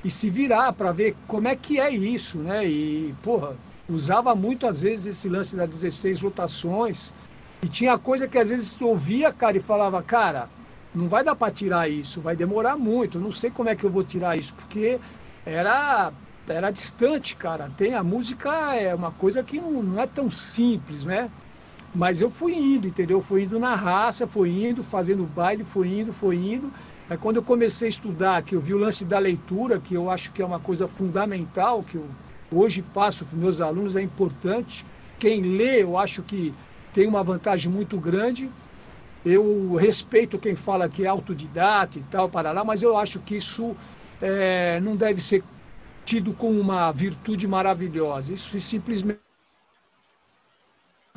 [0.04, 2.66] e se virar para ver como é que é isso, né?
[2.66, 3.56] E, porra,
[3.88, 7.14] usava muito às vezes esse lance das 16 rotações,
[7.62, 10.50] e tinha coisa que às vezes ouvia, cara, e falava, cara,
[10.96, 13.90] não vai dar para tirar isso, vai demorar muito, não sei como é que eu
[13.90, 15.00] vou tirar isso, porque
[15.46, 16.12] era
[16.48, 17.70] era distante, cara.
[17.78, 21.30] Tem a música é uma coisa que não, não é tão simples, né?
[21.93, 23.19] Mas eu fui indo, entendeu?
[23.21, 26.71] Fui indo na raça, fui indo, fazendo baile, fui indo, fui indo.
[27.10, 30.10] Aí quando eu comecei a estudar, que eu vi o lance da leitura, que eu
[30.12, 32.06] acho que é uma coisa fundamental, que eu
[32.52, 34.86] hoje passo para meus alunos, é importante.
[35.17, 36.54] Quem lê, eu acho que
[36.93, 38.49] tem uma vantagem muito grande.
[39.25, 43.36] Eu respeito quem fala que é autodidata e tal, para lá, mas eu acho que
[43.36, 43.75] isso
[44.21, 45.43] é, não deve ser
[46.06, 48.34] tido como uma virtude maravilhosa.
[48.34, 49.29] Isso simplesmente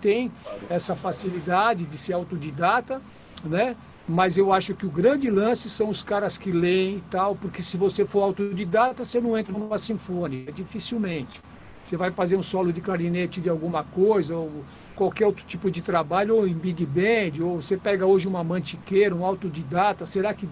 [0.02, 0.30] tem
[0.68, 3.00] essa facilidade de ser autodidata,
[3.44, 3.76] né?
[4.06, 7.62] Mas eu acho que o grande lance são os caras que leem e tal, porque
[7.62, 11.40] se você for autodidata, você não entra numa sinfônica, dificilmente.
[11.86, 14.64] Você vai fazer um solo de clarinete de alguma coisa, ou
[14.96, 19.14] qualquer outro tipo de trabalho, ou em big band, ou você pega hoje uma mantiqueira,
[19.14, 20.48] um autodidata, será que,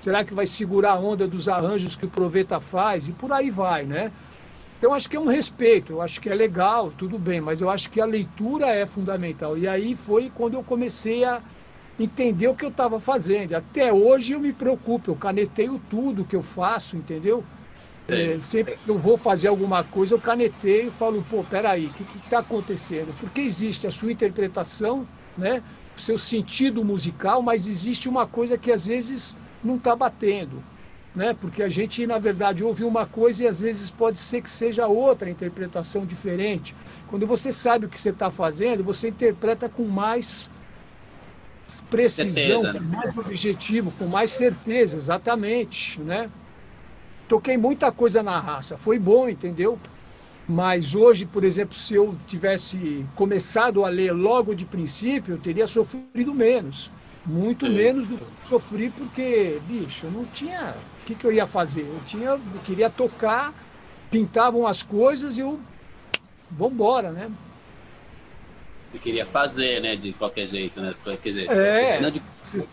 [0.00, 3.08] será que vai segurar a onda dos arranjos que o Proveta faz?
[3.08, 4.10] E por aí vai, né?
[4.78, 7.68] Então, acho que é um respeito, eu acho que é legal, tudo bem, mas eu
[7.68, 9.58] acho que a leitura é fundamental.
[9.58, 11.42] E aí foi quando eu comecei a
[11.98, 13.54] entender o que eu estava fazendo.
[13.54, 17.42] Até hoje eu me preocupo, eu caneteio tudo que eu faço, entendeu?
[18.06, 21.90] É, sempre que eu vou fazer alguma coisa, eu caneteio e falo, pô, peraí, o
[21.90, 23.12] que está acontecendo?
[23.18, 25.62] Porque existe a sua interpretação, né?
[25.98, 30.62] o seu sentido musical, mas existe uma coisa que às vezes não está batendo.
[31.14, 31.34] Né?
[31.40, 34.86] Porque a gente, na verdade, ouve uma coisa e às vezes pode ser que seja
[34.86, 36.74] outra interpretação diferente.
[37.08, 40.50] Quando você sabe o que você está fazendo, você interpreta com mais
[41.90, 42.78] precisão, certeza, né?
[42.78, 46.30] com mais objetivo, com mais certeza, exatamente, né?
[47.28, 49.78] toquei muita coisa na raça, foi bom, entendeu?
[50.48, 55.66] Mas hoje, por exemplo, se eu tivesse começado a ler logo de princípio, eu teria
[55.66, 56.90] sofrido menos.
[57.26, 57.74] Muito Sim.
[57.74, 60.74] menos do que sofri, porque, bicho, eu não tinha.
[61.08, 61.86] O que, que eu ia fazer?
[61.86, 63.54] Eu, tinha, eu queria tocar
[64.10, 65.58] pintavam as coisas e eu.
[66.50, 67.30] Vambora, né?
[68.90, 69.96] Você queria fazer, né?
[69.96, 70.92] De qualquer jeito, né?
[71.22, 72.22] Quer dizer, é, de...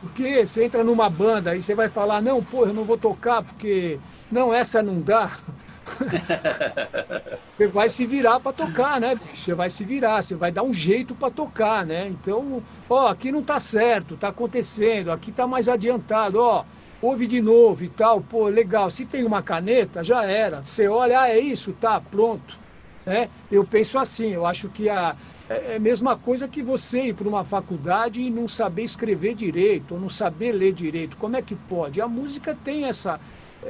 [0.02, 3.41] porque você entra numa banda e você vai falar, não, porra, eu não vou tocar
[3.41, 4.00] porque.
[4.30, 5.38] Não, essa não dá.
[7.56, 9.17] você vai se virar para tocar, né?
[9.34, 12.08] Você vai se virar, você vai dar um jeito para tocar, né?
[12.08, 16.65] Então, ó, aqui não tá certo, tá acontecendo, aqui tá mais adiantado, ó,
[17.01, 18.89] ouve de novo e tal, pô, legal.
[18.89, 20.63] Se tem uma caneta, já era.
[20.63, 22.58] Você olha, ah, é isso, tá, pronto.
[23.05, 23.29] Né?
[23.51, 25.15] Eu penso assim, eu acho que a,
[25.49, 29.36] é, é a mesma coisa que você ir para uma faculdade e não saber escrever
[29.36, 31.17] direito, ou não saber ler direito.
[31.17, 32.01] Como é que pode?
[32.01, 33.19] A música tem essa,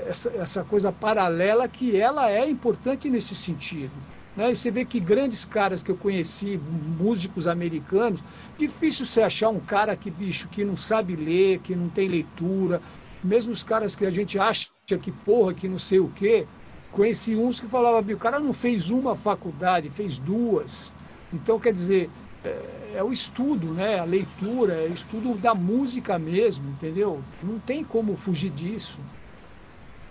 [0.07, 3.93] essa, essa coisa paralela que ela é importante nesse sentido.
[4.35, 4.51] Né?
[4.51, 6.59] E você vê que grandes caras que eu conheci,
[6.99, 8.19] músicos americanos,
[8.57, 12.81] difícil você achar um cara que, bicho, que não sabe ler, que não tem leitura.
[13.25, 14.69] Mesmo os caras que a gente acha
[15.01, 16.45] que porra, que não sei o quê,
[16.91, 20.91] conheci uns que falavam, o cara não fez uma faculdade, fez duas.
[21.33, 22.09] Então, quer dizer,
[22.43, 23.99] é, é, o estudo, né?
[23.99, 27.21] a leitura, é o estudo da música mesmo, entendeu?
[27.41, 28.99] Não tem como fugir disso.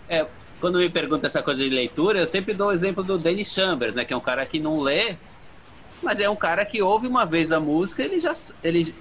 [0.09, 0.27] É,
[0.61, 3.95] quando me pergunta essa coisa de leitura, eu sempre dou o exemplo do Danny Chambers,
[3.95, 4.05] né?
[4.05, 5.15] Que é um cara que não lê,
[6.03, 8.35] mas é um cara que ouve uma vez a música, ele já.
[8.63, 8.95] Ele,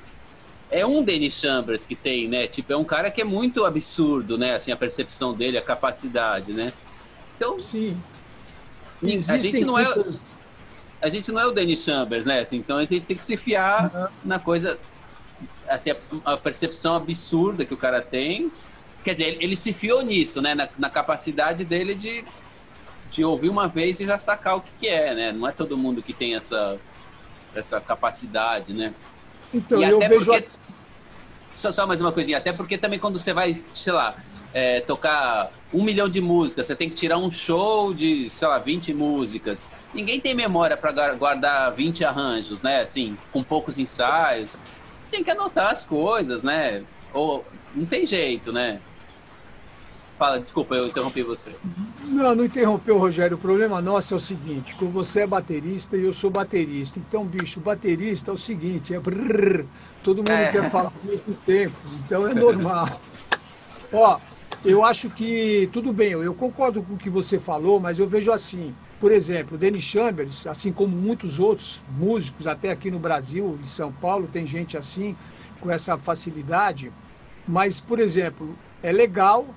[0.74, 2.48] é um Danny Chambers que tem, né?
[2.48, 4.56] Tipo, é um cara que é muito absurdo, né?
[4.56, 6.74] Assim, a percepção dele, a capacidade, né?
[7.38, 7.96] Então, sim.
[9.04, 9.86] Existem a gente não é
[11.00, 12.40] a gente não é o Danny Chambers, né?
[12.40, 14.08] Assim, então a gente tem que se fiar uhum.
[14.24, 14.80] na coisa,
[15.68, 18.52] assim, a, a, percepção absurda que o cara tem.
[19.04, 20.56] Quer dizer, ele, ele se fiou nisso, né?
[20.56, 22.26] Na, na, capacidade dele de,
[23.12, 25.32] de ouvir uma vez e já sacar o que, que é, né?
[25.34, 26.80] Não é todo mundo que tem essa,
[27.54, 28.94] essa capacidade, né?
[29.54, 30.26] Então, e eu vejo...
[30.26, 30.46] Porque,
[31.56, 34.16] só, só mais uma coisinha, até porque também quando você vai, sei lá,
[34.54, 38.60] é, tocar um milhão de músicas, você tem que tirar um show de, sei lá,
[38.60, 39.68] 20 músicas.
[39.94, 42.82] Ninguém tem memória para guardar 20 arranjos, né?
[42.82, 44.56] Assim, com poucos ensaios.
[45.10, 46.84] Tem que anotar as coisas, né?
[47.14, 48.80] Ou não tem jeito, né?
[50.24, 51.52] Fala, desculpa, eu interrompi você.
[52.06, 53.36] Não, não interrompeu, Rogério.
[53.36, 56.98] O problema nosso é o seguinte: como você é baterista e eu sou baterista.
[56.98, 59.66] Então, bicho, baterista é o seguinte: é brrr,
[60.02, 60.50] todo mundo é.
[60.50, 61.76] quer falar ao mesmo tempo.
[62.06, 63.02] Então é normal.
[63.92, 64.18] Ó,
[64.64, 68.32] eu acho que, tudo bem, eu concordo com o que você falou, mas eu vejo
[68.32, 73.66] assim, por exemplo, Denis Chambers, assim como muitos outros músicos, até aqui no Brasil, em
[73.66, 75.18] São Paulo, tem gente assim,
[75.60, 76.94] com essa facilidade,
[77.46, 79.54] mas, por exemplo, é legal,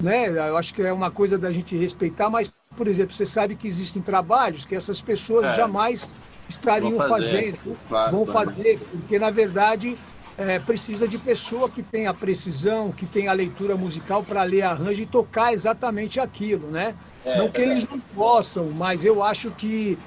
[0.00, 0.28] né?
[0.28, 3.66] Eu acho que é uma coisa da gente respeitar, mas, por exemplo, você sabe que
[3.66, 5.56] existem trabalhos que essas pessoas é.
[5.56, 6.14] jamais
[6.48, 8.48] estariam fazendo, claro, vão claro.
[8.50, 9.98] fazer, porque, na verdade,
[10.38, 14.62] é, precisa de pessoa que tenha a precisão, que tenha a leitura musical para ler
[14.62, 16.94] arranjo e tocar exatamente aquilo, né?
[17.24, 19.98] É, não que eles não possam, mas eu acho que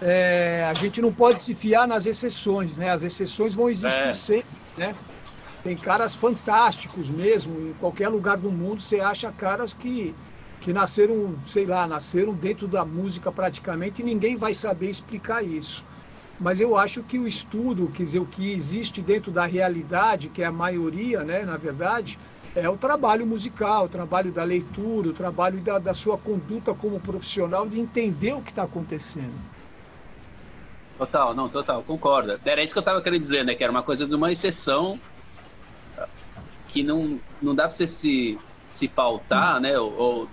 [0.00, 2.90] é, a gente não pode se fiar nas exceções, né?
[2.90, 4.12] As exceções vão existir é.
[4.12, 4.94] sempre, né?
[5.64, 10.14] Tem caras fantásticos mesmo, em qualquer lugar do mundo você acha caras que,
[10.60, 15.82] que nasceram, sei lá, nasceram dentro da música praticamente e ninguém vai saber explicar isso.
[16.38, 20.42] Mas eu acho que o estudo, quer dizer, o que existe dentro da realidade, que
[20.42, 22.18] é a maioria, né, na verdade,
[22.54, 27.00] é o trabalho musical, o trabalho da leitura, o trabalho da, da sua conduta como
[27.00, 29.32] profissional de entender o que está acontecendo.
[30.98, 32.38] Total, não, total, concordo.
[32.44, 33.54] Era isso que eu estava querendo dizer, né?
[33.54, 35.00] Que era uma coisa de uma exceção
[36.74, 39.78] que não, não dá para você se, se pautar, né?
[39.78, 40.28] Ou, ou,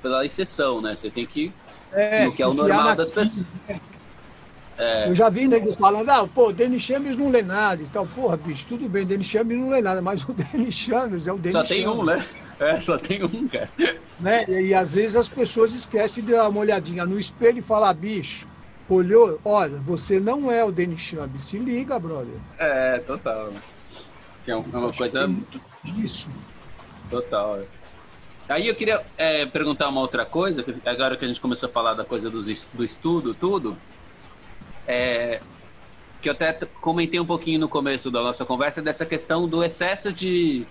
[0.00, 0.94] pela exceção, né?
[0.94, 1.52] Você tem que.
[1.92, 3.44] É, no que é o normal das pessoas.
[3.68, 3.80] Né?
[4.78, 5.08] É.
[5.10, 8.06] Eu já vi nego falando, ah, pô, Denis Chambers não lê nada e tal.
[8.06, 11.36] Porra, bicho, tudo bem, Denis Chambers não lê nada, mas o Denis Chambers é o
[11.36, 12.24] Denis Só tem um, né?
[12.60, 13.68] É, só tem um, cara.
[14.20, 14.44] Né?
[14.48, 17.92] E, e, às vezes as pessoas esquecem de dar uma olhadinha no espelho e falar,
[17.94, 18.46] bicho,
[18.88, 22.36] olhou, olha, você não é o Denis Chambers, se liga, brother.
[22.58, 23.52] É, total.
[24.46, 25.28] É, é uma coisa...
[25.84, 26.28] Isso.
[27.10, 27.64] Total, é.
[28.48, 31.94] Aí eu queria é, perguntar uma outra coisa, agora que a gente começou a falar
[31.94, 33.76] da coisa do, do estudo, tudo,
[34.88, 35.40] é,
[36.20, 40.12] que eu até comentei um pouquinho no começo da nossa conversa, dessa questão do excesso
[40.12, 40.66] de,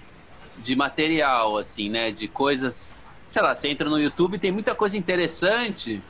[0.57, 2.11] de material, assim, né?
[2.11, 2.97] De coisas.
[3.29, 6.01] Sei lá, você entra no YouTube tem muita coisa interessante,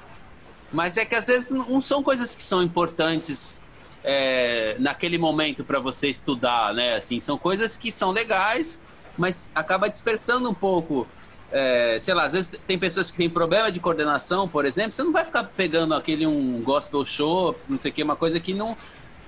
[0.73, 3.58] mas é que às vezes não são coisas que são importantes
[4.03, 6.95] é, naquele momento para você estudar, né?
[6.95, 8.79] Assim, são coisas que são legais,
[9.17, 11.07] mas acaba dispersando um pouco
[11.51, 15.03] é, sei lá, às vezes tem pessoas que têm problema de coordenação, por exemplo, você
[15.03, 18.53] não vai ficar pegando aquele um gospel show, não sei o que, uma coisa que
[18.53, 18.77] não,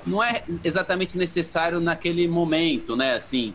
[0.05, 3.53] não é exatamente necessário naquele momento, né, assim.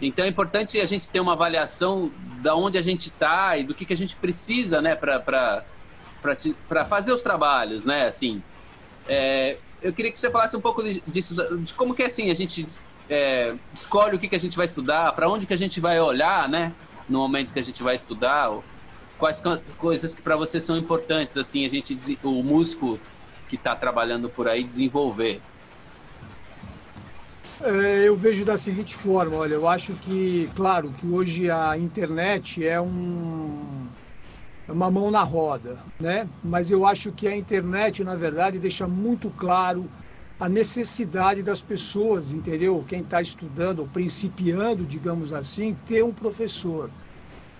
[0.00, 2.10] Então é importante a gente ter uma avaliação
[2.42, 5.64] da onde a gente está e do que, que a gente precisa, né, para
[6.88, 8.06] fazer os trabalhos, né?
[8.06, 8.42] Assim,
[9.08, 12.34] é, eu queria que você falasse um pouco disso, de como que é assim, a
[12.34, 12.66] gente
[13.08, 16.00] é, escolhe o que, que a gente vai estudar, para onde que a gente vai
[16.00, 16.72] olhar, né?
[17.08, 18.52] No momento que a gente vai estudar,
[19.18, 19.42] quais
[19.76, 22.98] coisas que para você são importantes, assim, a gente, o músico
[23.48, 25.40] que está trabalhando por aí desenvolver.
[27.60, 32.64] É, eu vejo da seguinte forma, olha, eu acho que, claro, que hoje a internet
[32.64, 33.88] é um
[34.68, 36.28] uma mão na roda, né?
[36.44, 39.86] Mas eu acho que a internet, na verdade, deixa muito claro
[40.38, 42.84] a necessidade das pessoas, entendeu?
[42.86, 46.90] Quem está estudando, ou principiando, digamos assim, ter um professor.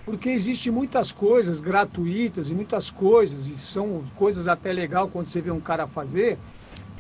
[0.05, 5.41] Porque existe muitas coisas gratuitas e muitas coisas, e são coisas até legal quando você
[5.41, 6.39] vê um cara fazer,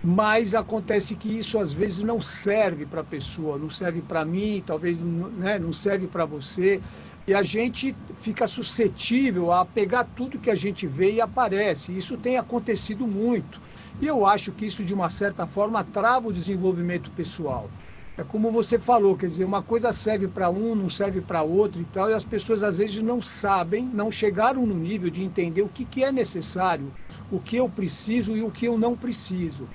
[0.02, 4.62] mas acontece que isso às vezes não serve para a pessoa, não serve para mim,
[4.66, 6.80] talvez né, não serve para você.
[7.28, 11.94] E a gente fica suscetível a pegar tudo que a gente vê e aparece.
[11.94, 13.60] Isso tem acontecido muito.
[14.00, 17.68] E eu acho que isso, de uma certa forma, trava o desenvolvimento pessoal.
[18.16, 21.82] É como você falou, quer dizer, uma coisa serve para um, não serve para outro
[21.82, 25.60] e tal, e as pessoas às vezes não sabem, não chegaram no nível de entender
[25.60, 26.90] o que, que é necessário,
[27.30, 29.68] o que eu preciso e o que eu não preciso.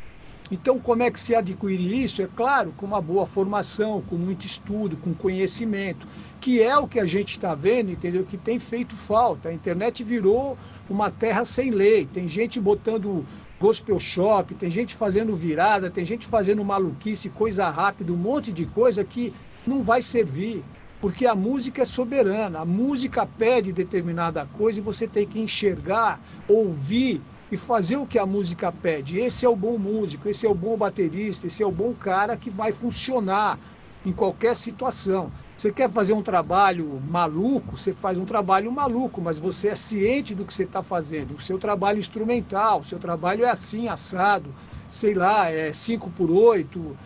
[0.51, 2.21] Então, como é que se adquire isso?
[2.21, 6.08] É claro, com uma boa formação, com muito estudo, com conhecimento,
[6.41, 8.23] que é o que a gente está vendo, entendeu?
[8.23, 9.49] Que tem feito falta.
[9.49, 10.58] A internet virou
[10.89, 12.06] uma terra sem lei.
[12.06, 13.25] Tem gente botando
[13.60, 18.65] gospel shop, tem gente fazendo virada, tem gente fazendo maluquice, coisa rápida, um monte de
[18.65, 19.34] coisa que
[19.65, 20.62] não vai servir.
[20.99, 26.19] Porque a música é soberana, a música pede determinada coisa e você tem que enxergar,
[26.47, 27.21] ouvir
[27.54, 29.20] e fazer o que a música pede.
[29.20, 32.36] Esse é o bom músico, esse é o bom baterista, esse é o bom cara
[32.36, 33.60] que vai funcionar
[34.04, 35.32] em qualquer situação.
[35.56, 40.34] Você quer fazer um trabalho maluco, você faz um trabalho maluco, mas você é ciente
[40.34, 41.36] do que você está fazendo.
[41.36, 44.50] O seu trabalho instrumental, o seu trabalho é assim, assado,
[44.89, 46.98] sei lá, é 5 por 8,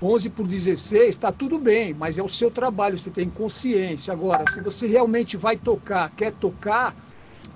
[0.00, 4.12] 11 por 16, está tudo bem, mas é o seu trabalho, você tem consciência.
[4.12, 6.94] Agora, se você realmente vai tocar, quer tocar,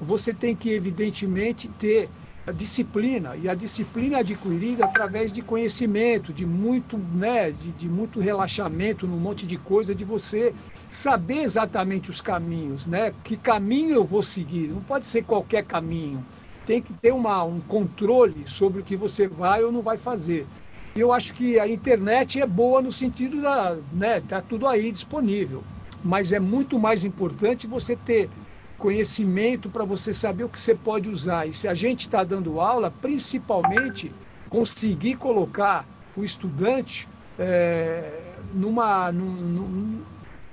[0.01, 2.09] você tem que, evidentemente, ter
[2.51, 8.21] disciplina e a disciplina é adquirida através de conhecimento, de muito, né, de, de, muito
[8.21, 10.55] relaxamento num monte de coisa, de você
[10.91, 13.15] saber exatamente os caminhos, né?
[13.23, 14.69] Que caminho eu vou seguir?
[14.69, 16.25] Não pode ser qualquer caminho.
[16.67, 20.47] Tem que ter uma, um controle sobre o que você vai ou não vai fazer.
[20.95, 25.63] Eu acho que a internet é boa no sentido da, né, tá tudo aí disponível.
[26.03, 28.29] Mas é muito mais importante você ter
[28.81, 31.47] conhecimento para você saber o que você pode usar.
[31.47, 34.11] E se a gente está dando aula, principalmente
[34.49, 37.07] conseguir colocar o estudante
[37.39, 38.11] é,
[38.55, 40.03] numa, num, num,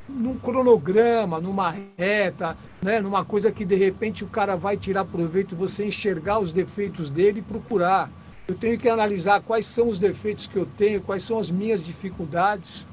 [0.10, 5.56] num, cronograma, numa reta, né, numa coisa que de repente o cara vai tirar proveito,
[5.56, 8.12] você enxergar os defeitos dele e procurar.
[8.46, 11.84] Eu tenho que analisar quais são os defeitos que eu tenho, quais são as minhas
[11.84, 12.86] dificuldades,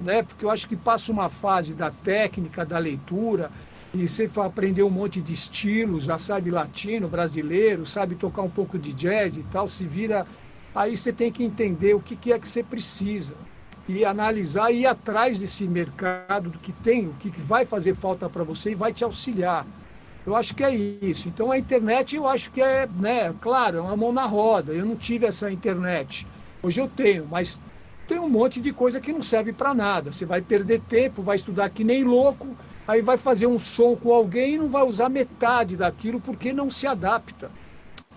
[0.00, 3.50] né, porque eu acho que passa uma fase da técnica, da leitura,
[3.94, 8.78] e você aprender um monte de estilos, já sabe latino, brasileiro, sabe tocar um pouco
[8.78, 10.26] de jazz e tal, se vira.
[10.74, 13.34] Aí você tem que entender o que, que é que você precisa
[13.86, 18.28] e analisar e ir atrás desse mercado do que tem, o que vai fazer falta
[18.30, 19.66] para você e vai te auxiliar.
[20.24, 21.28] Eu acho que é isso.
[21.28, 24.72] Então a internet eu acho que é, né, claro, é uma mão na roda.
[24.72, 26.26] Eu não tive essa internet.
[26.62, 27.60] Hoje eu tenho, mas
[28.06, 30.12] tem um monte de coisa que não serve para nada.
[30.12, 34.12] Você vai perder tempo, vai estudar que nem louco aí vai fazer um som com
[34.12, 37.50] alguém e não vai usar metade daquilo porque não se adapta.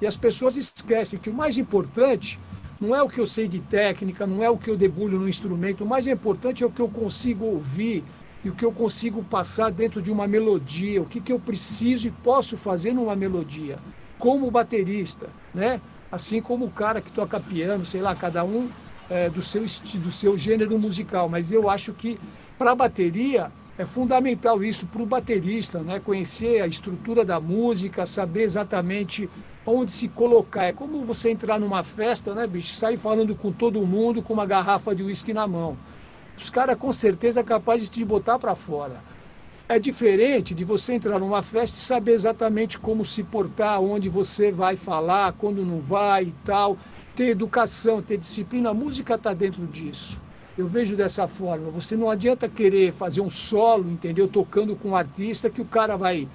[0.02, 2.40] E as pessoas esquecem que o mais importante
[2.80, 5.30] não é o que eu sei de técnica, não é o que eu debulho no
[5.30, 8.04] instrumento, o mais importante é o que eu consigo ouvir
[8.44, 12.08] e o que eu consigo passar dentro de uma melodia, o que, que eu preciso
[12.08, 13.80] e posso fazer numa melodia,
[14.20, 15.82] como baterista, né?
[16.12, 18.70] Assim como o cara que toca piano, sei lá, cada um
[19.10, 19.64] é, do, seu,
[19.96, 21.28] do seu gênero musical.
[21.28, 22.20] Mas eu acho que
[22.58, 26.00] para bateria é fundamental isso para o baterista, né?
[26.00, 29.30] conhecer a estrutura da música, saber exatamente
[29.66, 30.66] onde se colocar.
[30.66, 32.74] É como você entrar numa festa, né, bicho?
[32.74, 35.78] Sair falando com todo mundo com uma garrafa de uísque na mão.
[36.38, 38.96] Os caras com certeza é capaz de te botar para fora.
[39.68, 44.52] É diferente de você entrar numa festa e saber exatamente como se portar, onde você
[44.52, 46.78] vai falar, quando não vai e tal.
[47.14, 48.70] Ter educação, ter disciplina.
[48.70, 50.20] A música está dentro disso.
[50.58, 51.70] Eu vejo dessa forma.
[51.72, 54.28] Você não adianta querer fazer um solo, entendeu?
[54.28, 56.28] Tocando com um artista que o cara vai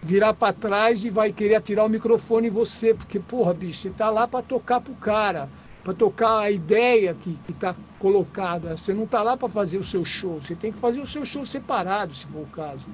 [0.00, 3.90] virar para trás e vai querer atirar o microfone em você, porque, porra, bicho, você
[3.90, 5.48] tá lá para tocar pro cara,
[5.82, 8.76] para tocar a ideia que está colocada.
[8.76, 11.24] Você não tá lá para fazer o seu show, você tem que fazer o seu
[11.24, 12.86] show separado, se for o caso.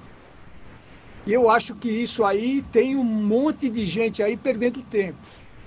[1.27, 5.19] E eu acho que isso aí tem um monte de gente aí perdendo tempo.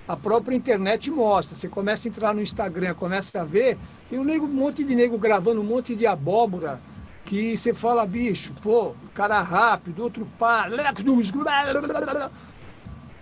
[0.07, 1.55] A própria internet mostra.
[1.55, 3.77] Você começa a entrar no Instagram, começa a ver,
[4.09, 6.79] tem um, nego, monte de nego gravando um monte de abóbora
[7.25, 10.67] que você fala, bicho, pô, cara rápido, outro pá,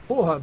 [0.08, 0.42] porra,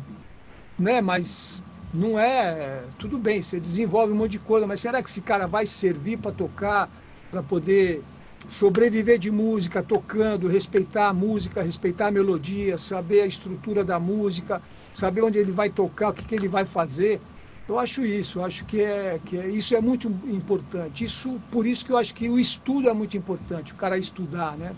[0.79, 1.01] né?
[1.01, 1.63] Mas
[1.93, 2.83] não é.
[2.99, 6.19] Tudo bem, você desenvolve um monte de coisa, mas será que esse cara vai servir
[6.19, 6.89] para tocar,
[7.31, 8.03] para poder
[8.49, 14.63] sobreviver de música, tocando, respeitar a música, respeitar a melodia, saber a estrutura da música,
[14.99, 17.21] saber onde ele vai tocar, o que, que ele vai fazer?
[17.69, 21.05] Eu acho isso, eu acho que, é, que é, isso é muito importante.
[21.05, 24.57] Isso, por isso que eu acho que o estudo é muito importante, o cara estudar,
[24.57, 24.75] né?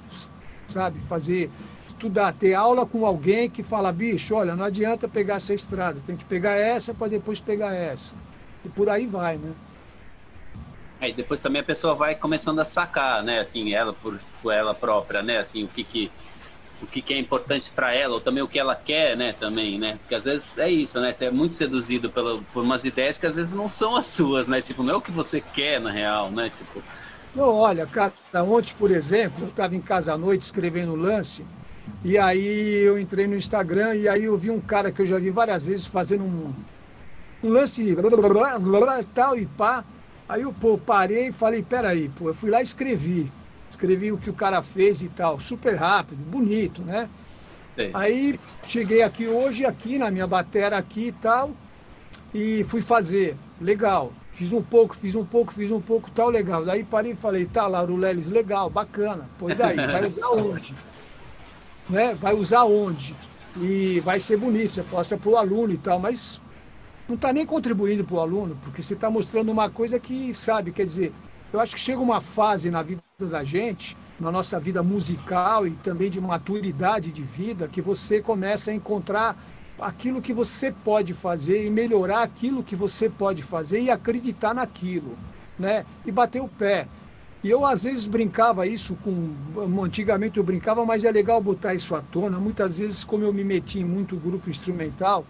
[0.66, 1.50] Sabe, fazer,
[1.88, 6.16] estudar, ter aula com alguém que fala, bicho, olha, não adianta pegar essa estrada, tem
[6.16, 8.14] que pegar essa para depois pegar essa.
[8.64, 9.52] E por aí vai, né?
[11.00, 13.40] Aí depois também a pessoa vai começando a sacar, né?
[13.40, 15.38] Assim, ela por, por ela própria, né?
[15.38, 16.10] Assim, o que que
[16.82, 19.78] o que, que é importante para ela, ou também o que ela quer, né, também,
[19.78, 19.98] né?
[20.00, 21.12] Porque às vezes é isso, né?
[21.12, 24.48] Você é muito seduzido pelo, por umas ideias que às vezes não são as suas,
[24.48, 24.60] né?
[24.60, 26.50] Tipo, não é o que você quer na real, né?
[26.56, 26.82] Tipo...
[27.34, 28.12] Não, olha, cara,
[28.44, 31.44] ontem, por exemplo, eu estava em casa à noite escrevendo lance,
[32.02, 35.18] e aí eu entrei no Instagram e aí eu vi um cara que eu já
[35.18, 36.52] vi várias vezes fazendo um,
[37.42, 37.94] um lance
[39.14, 39.84] tal e pá.
[40.28, 43.30] Aí eu pô, parei e falei, peraí, pô, eu fui lá e escrevi
[43.70, 47.08] escrevi o que o cara fez e tal, super rápido, bonito, né?
[47.74, 47.90] Sim.
[47.94, 51.52] Aí cheguei aqui hoje, aqui na minha batera aqui e tal,
[52.34, 54.12] e fui fazer, legal.
[54.32, 56.64] Fiz um pouco, fiz um pouco, fiz um pouco, tal, legal.
[56.64, 59.28] Daí parei e falei, tá, Lauro Leles, legal, bacana.
[59.38, 60.74] Pois daí, vai usar onde?
[61.90, 62.14] né?
[62.14, 63.14] Vai usar onde?
[63.56, 66.40] E vai ser bonito, você posta para o aluno e tal, mas
[67.08, 70.70] não está nem contribuindo para o aluno, porque você está mostrando uma coisa que, sabe,
[70.70, 71.12] quer dizer,
[71.52, 75.72] eu acho que chega uma fase na vida da gente, na nossa vida musical e
[75.72, 79.36] também de maturidade de vida, que você começa a encontrar
[79.78, 85.16] aquilo que você pode fazer e melhorar aquilo que você pode fazer e acreditar naquilo,
[85.58, 85.84] né?
[86.04, 86.86] E bater o pé.
[87.42, 89.30] E eu às vezes brincava isso com.
[89.82, 92.38] Antigamente eu brincava, mas é legal botar isso à tona.
[92.38, 95.24] Muitas vezes, como eu me meti em muito grupo instrumental,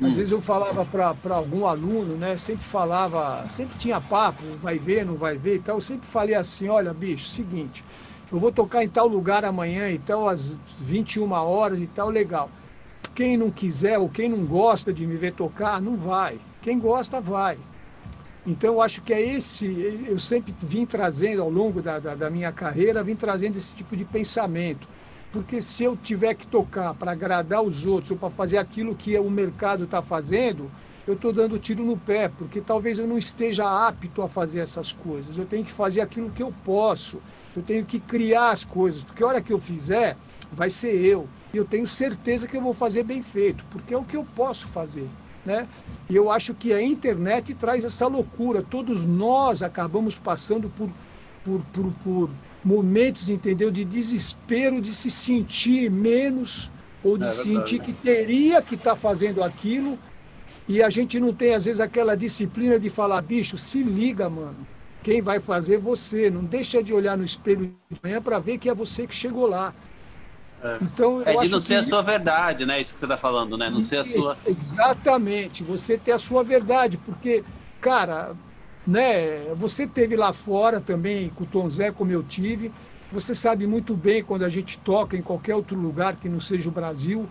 [0.00, 0.16] às hum.
[0.16, 2.36] vezes eu falava para algum aluno, né?
[2.38, 5.76] Sempre falava, sempre tinha papo, vai ver, não vai ver e tal.
[5.76, 7.84] Eu sempre falei assim, olha, bicho, seguinte,
[8.32, 12.50] eu vou tocar em tal lugar amanhã e tal, às 21 horas e tal, legal.
[13.14, 16.38] Quem não quiser ou quem não gosta de me ver tocar, não vai.
[16.62, 17.58] Quem gosta, vai.
[18.46, 19.66] Então eu acho que é esse,
[20.06, 23.94] eu sempre vim trazendo ao longo da, da, da minha carreira, vim trazendo esse tipo
[23.94, 24.88] de pensamento
[25.32, 29.16] porque se eu tiver que tocar para agradar os outros ou para fazer aquilo que
[29.18, 30.70] o mercado está fazendo,
[31.06, 34.92] eu estou dando tiro no pé, porque talvez eu não esteja apto a fazer essas
[34.92, 35.38] coisas.
[35.38, 37.20] Eu tenho que fazer aquilo que eu posso.
[37.56, 40.16] Eu tenho que criar as coisas, porque a hora que eu fizer,
[40.52, 41.28] vai ser eu.
[41.52, 44.26] E eu tenho certeza que eu vou fazer bem feito, porque é o que eu
[44.36, 45.08] posso fazer.
[45.44, 45.66] Né?
[46.08, 48.62] E eu acho que a internet traz essa loucura.
[48.62, 50.90] Todos nós acabamos passando por,
[51.44, 52.30] por, por, por
[52.64, 56.70] momentos, entendeu, de desespero, de se sentir menos
[57.02, 59.98] ou de é sentir que teria que estar tá fazendo aquilo
[60.68, 64.56] e a gente não tem às vezes aquela disciplina de falar, bicho, se liga, mano.
[65.02, 68.56] Quem vai fazer é você, não deixa de olhar no espelho de manhã para ver
[68.56, 69.74] que é você que chegou lá.
[70.62, 70.78] É.
[70.82, 72.80] Então, é de não ser a sua verdade, né?
[72.80, 73.70] Isso que você está falando, né?
[73.70, 74.36] Não ser a sua.
[74.46, 77.42] Exatamente, você ter a sua verdade, porque,
[77.80, 78.36] cara,
[78.86, 79.52] né?
[79.54, 82.72] Você teve lá fora também com o Tom Zé, como eu tive.
[83.12, 86.68] Você sabe muito bem quando a gente toca em qualquer outro lugar que não seja
[86.68, 87.28] o Brasil.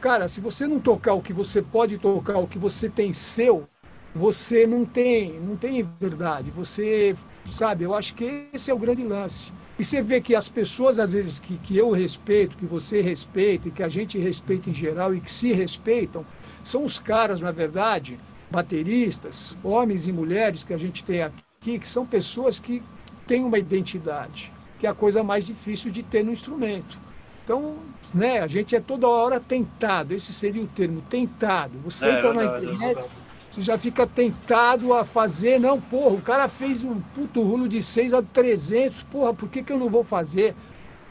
[0.00, 3.68] Cara, se você não tocar o que você pode tocar, o que você tem seu,
[4.14, 6.50] você não tem, não tem verdade.
[6.50, 7.14] Você,
[7.50, 9.52] sabe, eu acho que esse é o grande lance.
[9.78, 13.68] E você vê que as pessoas, às vezes, que, que eu respeito, que você respeita,
[13.68, 16.24] e que a gente respeita em geral e que se respeitam,
[16.64, 18.18] são os caras, na verdade,
[18.50, 22.82] bateristas, homens e mulheres que a gente tem aqui, que são pessoas que
[23.26, 26.98] têm uma identidade, que é a coisa mais difícil de ter no instrumento.
[27.44, 27.76] Então,
[28.12, 31.78] né, a gente é toda hora tentado, esse seria o termo, tentado.
[31.84, 33.04] Você é, entra na internet,
[33.50, 37.82] você já fica tentado a fazer, não, porra, o cara fez um puto rulo de
[37.82, 40.54] 6 a 300, porra, por que, que eu não vou fazer?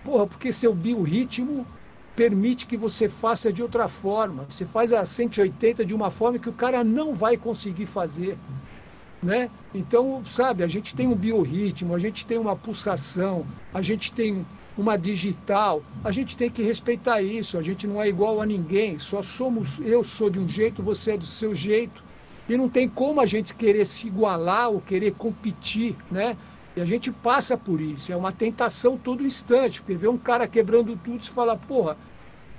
[0.03, 1.65] Porra, porque seu biorritmo
[2.15, 4.45] permite que você faça de outra forma.
[4.47, 8.37] Você faz a 180 de uma forma que o cara não vai conseguir fazer.
[9.21, 9.49] Né?
[9.73, 14.45] Então, sabe, a gente tem um biorritmo, a gente tem uma pulsação, a gente tem
[14.77, 18.99] uma digital, a gente tem que respeitar isso, a gente não é igual a ninguém,
[18.99, 22.03] só somos, eu sou de um jeito, você é do seu jeito,
[22.47, 26.37] e não tem como a gente querer se igualar ou querer competir, né?
[26.75, 30.47] E a gente passa por isso, é uma tentação todo instante, porque vê um cara
[30.47, 31.95] quebrando tudo e fala, porra,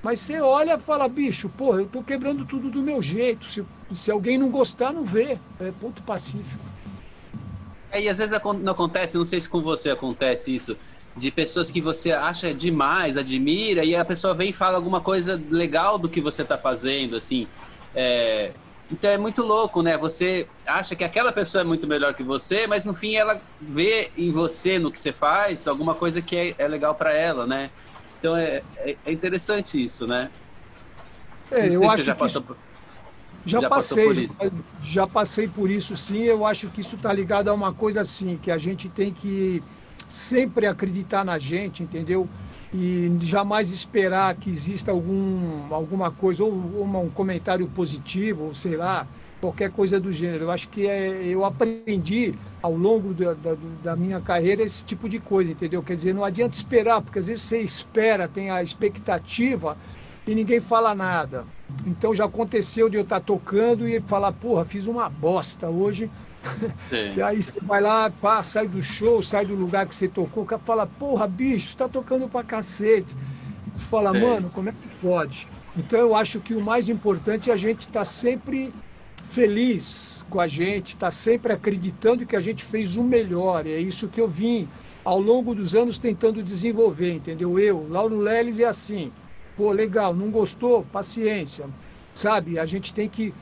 [0.02, 3.44] mas você olha e fala, bicho, porra, eu estou quebrando tudo do meu jeito.
[3.46, 5.36] Se, se alguém não gostar, não vê.
[5.58, 6.64] É ponto pacífico.
[7.90, 10.76] É, e às vezes não acontece, não sei se com você acontece isso,
[11.16, 15.42] de pessoas que você acha demais, admira, e a pessoa vem e fala alguma coisa
[15.50, 17.48] legal do que você está fazendo, assim.
[17.94, 18.52] É,
[18.90, 19.96] então é muito louco, né?
[19.96, 24.10] Você acha que aquela pessoa é muito melhor que você, mas no fim ela vê
[24.16, 27.70] em você, no que você faz, alguma coisa que é, é legal para ela, né?
[28.18, 30.30] Então é, é, é, interessante isso, né?
[31.50, 32.56] É, eu acho já que passou por...
[33.44, 34.28] já, já passei,
[34.84, 36.22] já passei por isso sim.
[36.22, 39.62] Eu acho que isso está ligado a uma coisa assim, que a gente tem que
[40.10, 42.28] sempre acreditar na gente, entendeu?
[42.78, 49.06] E jamais esperar que exista algum, alguma coisa, ou, um comentário positivo, ou sei lá,
[49.40, 50.44] qualquer coisa do gênero.
[50.44, 55.08] Eu acho que é, eu aprendi ao longo da, da, da, minha carreira esse tipo
[55.08, 55.82] de coisa, entendeu?
[55.82, 59.74] Quer dizer, não adianta esperar, porque às vezes você espera, tem a expectativa
[60.26, 61.46] e ninguém fala nada.
[61.86, 66.10] Então já aconteceu de eu estar tocando e falar, porra, fiz uma bosta hoje
[67.16, 70.44] e aí você vai lá, pá, sai do show, sai do lugar que você tocou,
[70.44, 73.16] o cara fala, porra, bicho, você tá tocando pra cacete.
[73.74, 74.20] Você fala, Sim.
[74.20, 75.48] mano, como é que pode?
[75.76, 78.72] Então eu acho que o mais importante é a gente estar tá sempre
[79.24, 83.66] feliz com a gente, estar tá sempre acreditando que a gente fez o melhor.
[83.66, 84.68] E é isso que eu vim
[85.04, 87.58] ao longo dos anos tentando desenvolver, entendeu?
[87.58, 89.12] Eu, Lauro Leles, é assim.
[89.56, 90.84] Pô, legal, não gostou?
[90.90, 91.66] Paciência.
[92.14, 92.58] Sabe?
[92.58, 93.34] A gente tem que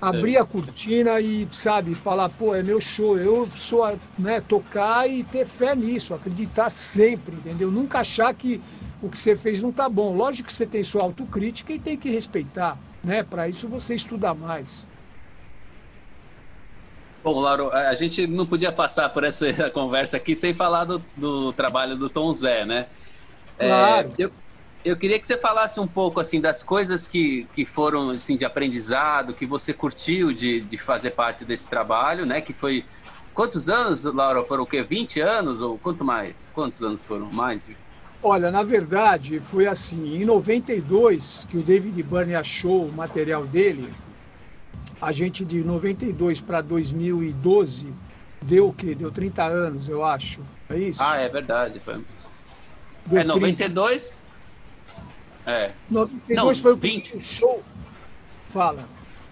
[0.00, 5.22] abrir a cortina e, sabe, falar, pô, é meu show, eu sou, né, tocar e
[5.24, 7.70] ter fé nisso, acreditar sempre, entendeu?
[7.70, 8.60] Nunca achar que
[9.02, 10.14] o que você fez não tá bom.
[10.14, 13.22] Lógico que você tem sua autocrítica e tem que respeitar, né?
[13.22, 14.86] Para isso você estuda mais.
[17.22, 21.52] Bom, Lauro, a gente não podia passar por essa conversa aqui sem falar do, do
[21.52, 22.86] trabalho do Tom Zé, né?
[23.58, 24.12] Claro.
[24.18, 24.32] É, eu,
[24.84, 28.44] eu queria que você falasse um pouco assim das coisas que, que foram assim de
[28.44, 32.40] aprendizado, que você curtiu de, de fazer parte desse trabalho, né?
[32.40, 32.84] Que foi
[33.34, 34.44] quantos anos, Laura?
[34.44, 34.82] Foram o quê?
[34.82, 36.34] 20 anos ou quanto mais?
[36.54, 37.68] Quantos anos foram mais?
[38.22, 43.90] Olha, na verdade, foi assim, em 92 que o David Byrne achou o material dele,
[45.00, 47.86] a gente de 92 para 2012
[48.42, 48.94] deu o quê?
[48.94, 50.40] Deu 30 anos, eu acho.
[50.68, 51.02] É isso?
[51.02, 51.80] Ah, é verdade.
[51.80, 52.02] Foi...
[53.06, 54.19] Deu é 92, 30...
[55.46, 55.70] É.
[55.90, 57.20] 92 não, foi o 20.
[57.20, 57.62] show.
[58.48, 58.88] Fala.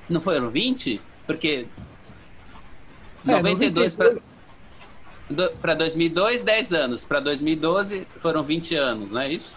[0.08, 1.00] Não foram 20?
[1.26, 1.66] Porque.
[3.26, 3.96] É, 92
[5.60, 7.04] para 2002, 10 anos.
[7.04, 9.56] Para 2012 foram 20 anos, não é isso?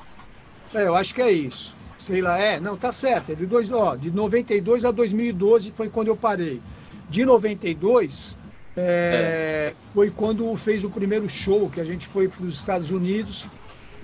[0.74, 1.76] É, eu acho que é isso.
[1.98, 3.32] Sei lá, é, não, tá certo.
[3.32, 6.62] É de, dois, ó, de 92 a 2012 foi quando eu parei.
[7.10, 8.38] De 92
[8.76, 9.74] é, é.
[9.94, 13.46] foi quando fez o primeiro show que a gente foi para os Estados Unidos.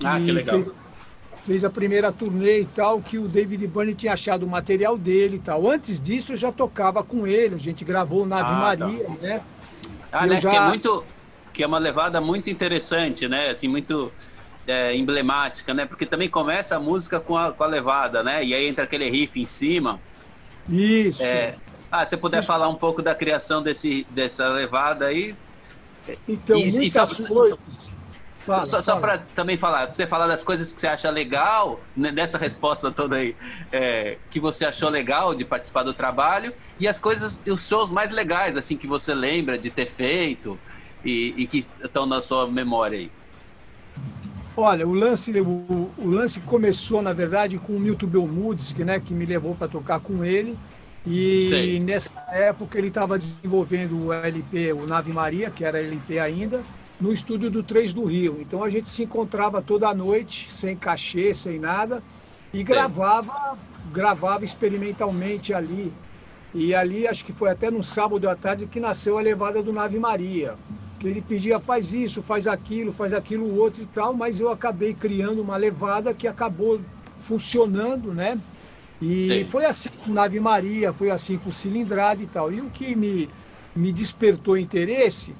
[0.02, 0.62] Ah, que legal.
[0.62, 0.74] Fez,
[1.48, 5.36] fez a primeira turnê e tal, que o David Byrne tinha achado o material dele
[5.36, 5.66] e tal.
[5.66, 8.86] Antes disso eu já tocava com ele, a gente gravou Nave ah, tá.
[8.86, 9.12] Maria, tá.
[9.22, 9.40] né?
[10.12, 10.50] Ah, né, já...
[10.50, 11.04] que é muito
[11.54, 13.48] que é uma levada muito interessante, né?
[13.48, 14.12] Assim, muito
[14.66, 15.86] é, emblemática, né?
[15.86, 18.44] Porque também começa a música com a, com a levada, né?
[18.44, 19.98] E aí entra aquele riff em cima.
[20.68, 21.22] Isso.
[21.22, 21.54] É...
[21.90, 22.46] Ah, se você puder Isso.
[22.46, 25.34] falar um pouco da criação desse, dessa levada aí.
[26.28, 27.87] Então, e, muitas e coisas
[28.46, 31.80] Fala, só, só para também falar, pra você falar das coisas que você acha legal,
[31.96, 33.36] né, nessa resposta toda aí,
[33.70, 38.10] é, que você achou legal de participar do trabalho, e as coisas, os shows mais
[38.10, 40.58] legais, assim, que você lembra de ter feito
[41.04, 43.10] e, e que estão na sua memória aí.
[44.56, 49.14] Olha, o lance, o, o, lance começou, na verdade, com o Milton Belmudsky, né, que
[49.14, 50.58] me levou para tocar com ele.
[51.06, 51.80] E Sei.
[51.80, 56.60] nessa época ele estava desenvolvendo o LP, o Nave Maria, que era LP ainda
[57.00, 58.38] no estúdio do Três do Rio.
[58.40, 62.02] Então a gente se encontrava toda noite, sem cachê, sem nada,
[62.52, 63.56] e gravava,
[63.92, 65.92] gravava experimentalmente ali.
[66.54, 69.72] E ali, acho que foi até no sábado à tarde que nasceu a levada do
[69.72, 70.54] Nave Maria.
[70.98, 74.94] Que ele pedia, faz isso, faz aquilo, faz aquilo outro e tal, mas eu acabei
[74.94, 76.80] criando uma levada que acabou
[77.20, 78.38] funcionando, né?
[79.00, 79.50] E Sim.
[79.50, 82.52] foi assim com Nave Maria, foi assim com Cilindrada e tal.
[82.52, 83.28] E o que me,
[83.76, 85.34] me despertou interesse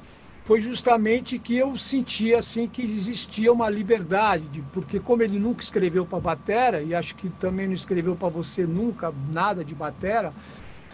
[0.49, 5.63] foi justamente que eu sentia assim que existia uma liberdade, de, porque como ele nunca
[5.63, 10.33] escreveu para batera e acho que também não escreveu para você nunca nada de batera,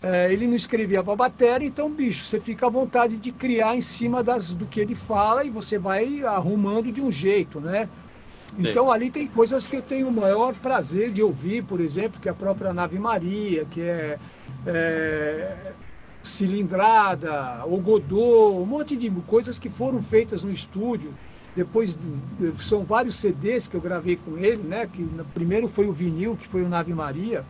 [0.02, 3.80] é, ele não escrevia para batera, então bicho, você fica à vontade de criar em
[3.80, 7.88] cima das, do que ele fala e você vai arrumando de um jeito, né?
[8.56, 8.70] Sim.
[8.70, 12.26] Então ali tem coisas que eu tenho o maior prazer de ouvir, por exemplo, que
[12.26, 14.18] é a própria Nave Maria, que é,
[14.66, 15.72] é
[16.24, 21.12] Cilindrada, o um monte de coisas que foram feitas no estúdio.
[21.54, 21.96] Depois
[22.56, 24.88] são vários CDs que eu gravei com ele, né?
[24.92, 27.44] Que primeiro foi o vinil, que foi o Nave Maria.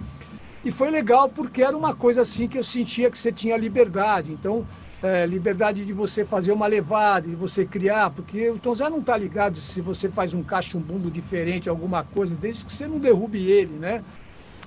[0.64, 4.32] E foi legal porque era uma coisa assim que eu sentia que você tinha liberdade.
[4.32, 4.66] Então,
[5.02, 9.00] é, liberdade de você fazer uma levada, de você criar, porque o Tom Zé não
[9.00, 13.38] está ligado se você faz um cachumbundo diferente, alguma coisa, desde que você não derrube
[13.46, 14.02] ele, né?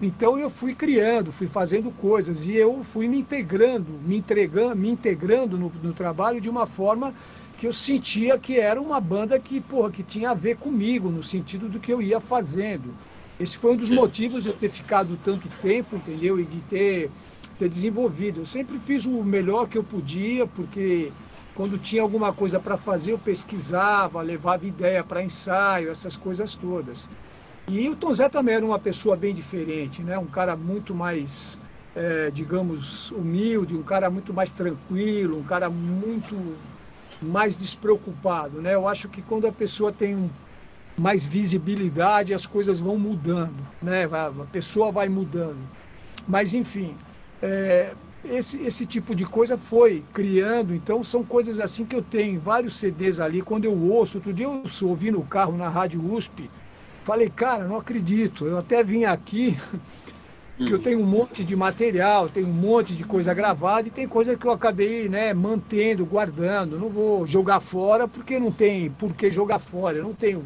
[0.01, 4.89] Então eu fui criando, fui fazendo coisas e eu fui me integrando, me entregando, me
[4.89, 7.13] integrando no, no trabalho de uma forma
[7.57, 11.23] que eu sentia que era uma banda que, porra, que tinha a ver comigo, no
[11.23, 12.93] sentido do que eu ia fazendo.
[13.39, 16.39] Esse foi um dos motivos de eu ter ficado tanto tempo, entendeu?
[16.39, 17.09] E de ter,
[17.57, 18.41] ter desenvolvido.
[18.41, 21.11] Eu sempre fiz o melhor que eu podia, porque
[21.55, 27.09] quando tinha alguma coisa para fazer, eu pesquisava, levava ideia para ensaio, essas coisas todas.
[27.69, 30.17] E o Tom Zé também era uma pessoa bem diferente, né?
[30.17, 31.59] Um cara muito mais,
[31.93, 36.55] é, digamos, humilde, um cara muito mais tranquilo, um cara muito
[37.21, 38.73] mais despreocupado, né?
[38.73, 40.31] Eu acho que quando a pessoa tem
[40.97, 44.05] mais visibilidade, as coisas vão mudando, né?
[44.05, 45.59] A pessoa vai mudando.
[46.25, 46.95] Mas, enfim,
[47.41, 47.91] é,
[48.23, 52.77] esse, esse tipo de coisa foi criando, então são coisas assim que eu tenho vários
[52.77, 53.41] CDs ali.
[53.41, 56.49] Quando eu ouço, outro dia eu ouvi no carro na Rádio USP,
[57.07, 59.57] falei, cara, não acredito, eu até vim aqui.
[60.57, 64.07] que eu tenho um monte de material, tenho um monte de coisa gravada e tem
[64.07, 66.79] coisa que eu acabei né, mantendo, guardando.
[66.79, 69.97] Não vou jogar fora porque não tem por que jogar fora.
[69.97, 70.43] Eu não tenho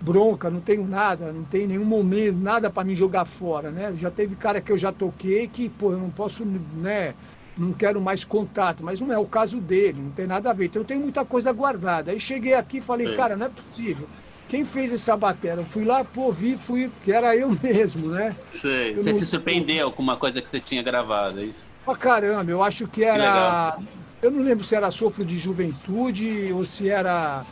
[0.00, 3.94] bronca, não tenho nada, não tem nenhum momento, nada para me jogar fora, né?
[3.96, 7.14] Já teve cara que eu já toquei que, pô, eu não posso, né?
[7.56, 10.66] Não quero mais contato, mas não é o caso dele, não tem nada a ver.
[10.66, 12.10] Então eu tenho muita coisa guardada.
[12.10, 14.08] Aí cheguei aqui e falei, cara, não é possível.
[14.48, 15.60] Quem fez essa bateria?
[15.60, 18.34] Eu fui lá, pô, vi, fui, que era eu mesmo, né?
[18.54, 18.94] Sei.
[18.94, 19.18] Você não...
[19.18, 21.62] se surpreendeu com uma coisa que você tinha gravado, é isso?
[21.84, 23.78] Pra caramba, eu acho que era.
[24.20, 27.44] Que eu não lembro se era Sofro de Juventude ou se era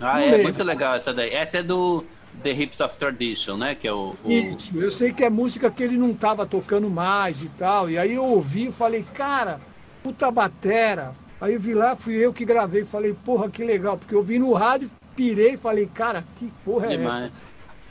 [0.00, 0.42] ah, não é lembro.
[0.44, 1.30] muito legal essa daí.
[1.30, 2.04] Essa é do
[2.42, 3.74] The Hips of Tradition, né?
[3.74, 4.30] Que é o, o...
[4.30, 7.90] Isso, eu sei que é música que ele não estava tocando mais e tal.
[7.90, 9.60] E aí eu ouvi e falei, cara,
[10.02, 11.12] puta batera.
[11.40, 12.84] Aí eu vi lá, fui eu que gravei.
[12.84, 13.98] Falei, porra, que legal.
[13.98, 14.90] Porque eu vi no rádio,
[15.20, 17.24] pirei e falei, cara, que porra é Demais.
[17.24, 17.32] essa?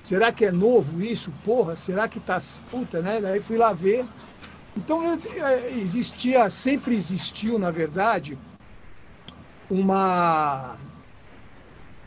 [0.02, 1.32] Será que é novo isso?
[1.46, 2.40] Porra, será que tá
[2.72, 3.20] puta, né?
[3.22, 4.04] Daí fui lá ver.
[4.76, 8.36] Então é, existia, sempre existiu, na verdade,
[9.70, 10.76] uma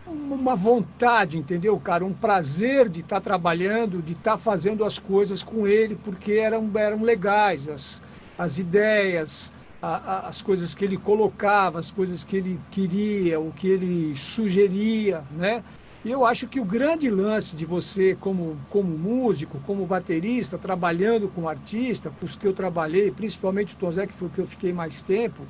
[0.04, 2.04] uma vontade, entendeu, cara?
[2.04, 6.32] Um prazer de estar tá trabalhando, de estar tá fazendo as coisas com ele, porque
[6.32, 8.02] eram, eram legais, as,
[8.36, 9.52] as ideias,
[9.82, 14.16] a, a, as coisas que ele colocava, as coisas que ele queria, o que ele
[14.16, 15.64] sugeria, né?
[16.04, 21.28] E eu acho que o grande lance de você, como, como músico, como baterista, trabalhando
[21.28, 24.40] com artista, com os que eu trabalhei, principalmente o Tom Zé, que foi o que
[24.40, 25.46] eu fiquei mais tempo,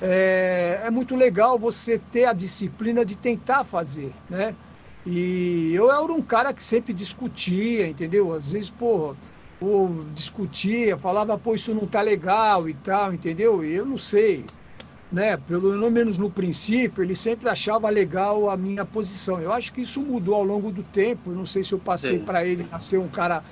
[0.00, 4.54] é, é muito legal você ter a disciplina de tentar fazer, né?
[5.04, 8.32] E eu era um cara que sempre discutia, entendeu?
[8.32, 9.16] Às vezes, pô,
[9.58, 13.64] pô, discutia, falava, pô, isso não tá legal e tal, entendeu?
[13.64, 14.44] E eu não sei,
[15.10, 15.36] né?
[15.36, 19.40] Pelo menos no princípio, ele sempre achava legal a minha posição.
[19.40, 21.30] Eu acho que isso mudou ao longo do tempo.
[21.30, 23.42] Eu não sei se eu passei para ele a ser um cara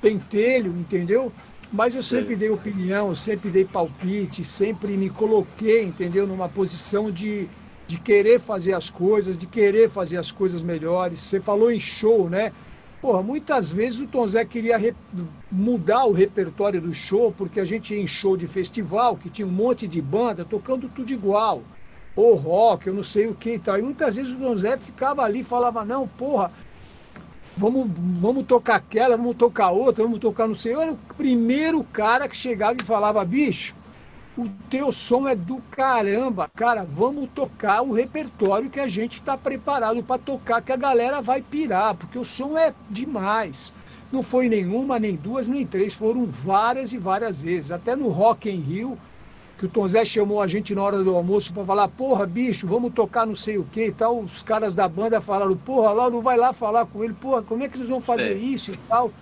[0.00, 1.32] pentelho, entendeu?
[1.72, 7.46] Mas eu sempre dei opinião, sempre dei palpite, sempre me coloquei, entendeu, numa posição de,
[7.86, 11.20] de querer fazer as coisas, de querer fazer as coisas melhores.
[11.20, 12.52] Você falou em show, né?
[13.00, 14.94] Porra, muitas vezes o Tom Zé queria re...
[15.50, 19.48] mudar o repertório do show, porque a gente ia em show de festival, que tinha
[19.48, 21.62] um monte de banda tocando tudo igual.
[22.14, 23.78] Ou rock, eu não sei o que e tal.
[23.78, 26.52] E muitas vezes o Tom Zé ficava ali e falava, não, porra,
[27.56, 27.88] vamos,
[28.20, 30.74] vamos tocar aquela, vamos tocar outra, vamos tocar não sei.
[30.74, 33.74] Eu era o primeiro cara que chegava e falava, bicho,
[34.38, 39.36] o teu som é do caramba, cara, vamos tocar o repertório que a gente está
[39.36, 43.72] preparado para tocar, que a galera vai pirar, porque o som é demais.
[44.12, 47.70] Não foi nenhuma, nem duas, nem três, foram várias e várias vezes.
[47.70, 48.98] Até no Rock em Rio,
[49.58, 52.66] que o Tom Zé chamou a gente na hora do almoço para falar, porra, bicho,
[52.66, 54.20] vamos tocar não sei o que e tal.
[54.20, 57.62] Os caras da banda falaram, porra, lá não vai lá falar com ele, porra, como
[57.62, 58.38] é que eles vão fazer Sei.
[58.38, 59.12] isso e tal.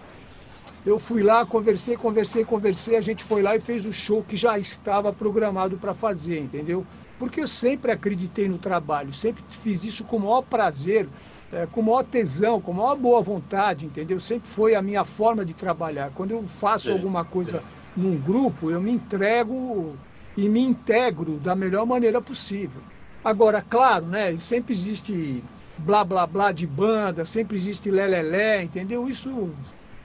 [0.89, 4.39] Eu fui lá, conversei, conversei, conversei, a gente foi lá e fez o show que
[4.39, 6.86] já estava programado para fazer, entendeu?
[7.18, 11.07] Porque eu sempre acreditei no trabalho, sempre fiz isso com o maior prazer,
[11.53, 14.18] é, com o maior tesão, com a maior boa vontade, entendeu?
[14.18, 16.11] Sempre foi a minha forma de trabalhar.
[16.14, 17.62] Quando eu faço alguma coisa
[17.95, 19.95] num grupo, eu me entrego
[20.39, 22.80] e me integro da melhor maneira possível.
[23.22, 25.45] Agora, claro, né, sempre existe
[25.76, 29.07] blá blá blá de banda, sempre existe lelelé, entendeu?
[29.07, 29.51] Isso,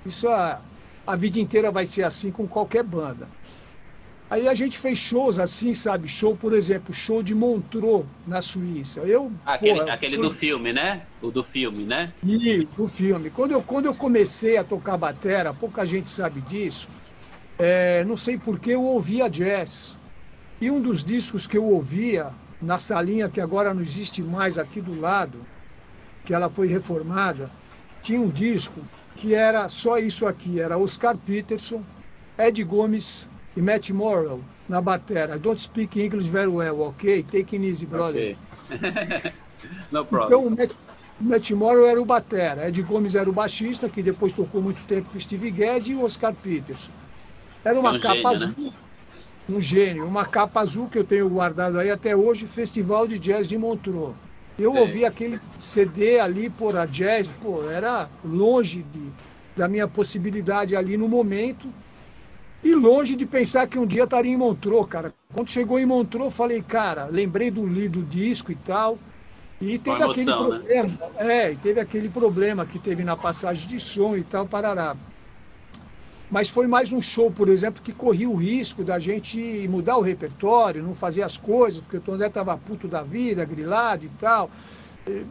[0.06, 0.60] isso a,
[1.06, 3.28] a vida inteira vai ser assim com qualquer banda.
[4.30, 6.08] Aí a gente fez shows assim, sabe?
[6.08, 9.02] Show, por exemplo, show de Montreux, na Suíça.
[9.02, 11.02] Eu, aquele porra, aquele do filme, né?
[11.22, 12.12] O do filme, né?
[12.24, 13.30] E do filme.
[13.30, 16.88] Quando eu, quando eu comecei a tocar batera, pouca gente sabe disso,
[17.60, 20.00] é, não sei porque eu ouvia jazz.
[20.60, 22.32] E um dos discos que eu ouvia
[22.62, 25.46] na salinha que agora não existe mais aqui do lado,
[26.26, 27.52] que ela foi reformada,
[28.02, 28.82] tinha um disco
[29.16, 31.82] que era só isso aqui, era Oscar Peterson,
[32.38, 35.36] Ed Gomes e Matt Morrow na batera.
[35.36, 37.24] I don't speak English very well, ok?
[37.24, 38.36] Take it easy, brother.
[38.70, 39.32] Okay.
[39.92, 40.26] no problem.
[40.26, 40.72] Então, o Matt,
[41.20, 45.10] Matt Morrow era o batera, Ed Gomes era o baixista, que depois tocou muito tempo
[45.10, 46.92] com Steve Gadd e o Oscar Peterson.
[47.64, 48.48] Era uma é um capa gênio, azul.
[48.58, 48.74] Né?
[49.50, 53.48] Um gênio, uma capa azul que eu tenho guardado aí até hoje, Festival de Jazz
[53.48, 54.14] de Montreux.
[54.58, 59.02] Eu ouvi aquele CD ali, por a jazz, pô, era longe de,
[59.56, 61.68] da minha possibilidade ali no momento.
[62.64, 65.14] E longe de pensar que um dia estaria em Montreux, cara.
[65.34, 68.98] Quando chegou em Montreux, falei, cara, lembrei do, do disco e tal.
[69.60, 70.84] E teve emoção, aquele né?
[70.84, 71.12] problema.
[71.16, 71.52] Né?
[71.52, 74.96] É, teve aquele problema que teve na passagem de som e tal, parará.
[76.34, 80.02] Mas foi mais um show, por exemplo, que corria o risco da gente mudar o
[80.02, 84.10] repertório, não fazer as coisas, porque o Tom Zé estava puto da vida, grilado e
[84.20, 84.50] tal.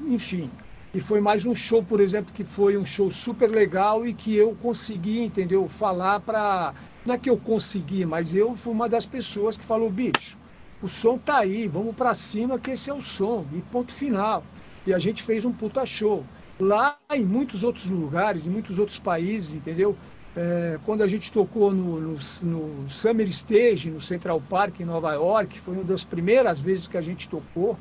[0.06, 0.48] Enfim.
[0.94, 4.32] E foi mais um show, por exemplo, que foi um show super legal e que
[4.36, 5.68] eu consegui, entendeu?
[5.68, 6.72] Falar para
[7.04, 10.38] não é que eu consegui, mas eu fui uma das pessoas que falou, bicho,
[10.80, 14.44] o som tá aí, vamos para cima que esse é o som, e ponto final.
[14.86, 16.22] E a gente fez um puta show.
[16.60, 19.96] Lá em muitos outros lugares, em muitos outros países, entendeu?
[20.34, 25.12] É, quando a gente tocou no, no, no, Summer Stage, no Central Park, em Nova
[25.12, 27.78] York, foi uma das primeiras vezes que a gente tocou.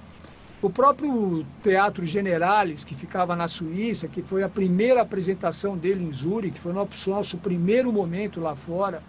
[0.62, 6.12] O próprio Teatro Generales, que ficava na Suíça, que foi a primeira apresentação dele em
[6.12, 9.02] Zurique, foi nosso, nosso primeiro momento lá fora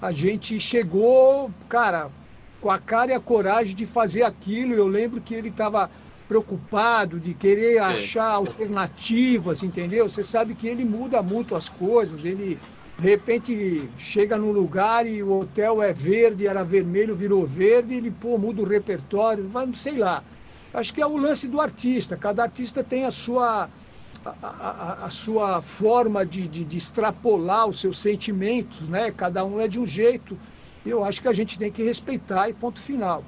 [0.00, 2.10] a gente chegou, cara,
[2.60, 4.74] com a cara e a coragem de fazer aquilo.
[4.74, 5.90] Eu lembro que ele estava
[6.28, 10.08] preocupado de querer achar alternativas, entendeu?
[10.08, 12.58] Você sabe que ele muda muito as coisas, ele
[12.98, 18.10] de repente chega num lugar e o hotel é verde, era vermelho, virou verde, ele
[18.10, 20.24] pô, muda o repertório, vai, sei lá.
[20.72, 23.68] Acho que é o lance do artista, cada artista tem a sua
[24.24, 29.12] a, a, a sua forma de, de, de, extrapolar os seus sentimentos, né?
[29.16, 30.36] Cada um é de um jeito.
[30.84, 33.22] Eu acho que a gente tem que respeitar e ponto final.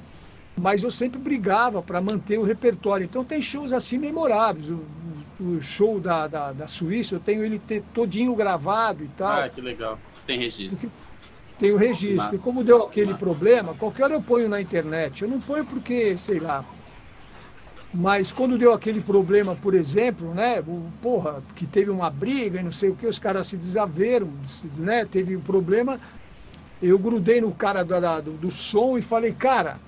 [0.61, 3.05] Mas eu sempre brigava para manter o repertório.
[3.05, 4.71] Então tem shows assim memoráveis.
[4.71, 4.81] O,
[5.41, 7.61] o show da, da, da, Suíça, eu tenho ele
[7.95, 9.43] todinho gravado e tal.
[9.43, 9.99] Ah, que legal.
[10.15, 10.91] Você tem registro.
[11.59, 12.35] Tem o registro.
[12.35, 15.23] E como deu aquele problema, qualquer hora eu ponho na internet.
[15.23, 16.65] Eu não ponho porque, sei lá,
[17.93, 22.63] mas quando deu aquele problema, por exemplo, né, o, porra, que teve uma briga e
[22.63, 24.29] não sei o que, os caras se desaveram,
[24.77, 25.99] né, teve um problema,
[26.83, 29.79] eu grudei no cara do, do, do som e falei, cara,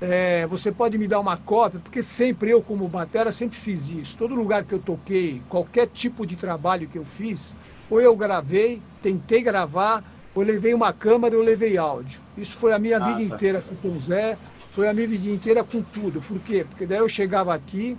[0.00, 4.16] é, você pode me dar uma cópia, porque sempre eu, como batera, sempre fiz isso.
[4.16, 7.56] Todo lugar que eu toquei, qualquer tipo de trabalho que eu fiz,
[7.90, 12.20] ou eu gravei, tentei gravar, ou levei uma câmera, ou levei áudio.
[12.36, 13.34] Isso foi a minha ah, vida tá.
[13.34, 14.38] inteira com o Tom Zé
[14.78, 16.20] foi a minha vida inteira com tudo.
[16.20, 16.64] Por quê?
[16.68, 17.98] Porque daí eu chegava aqui,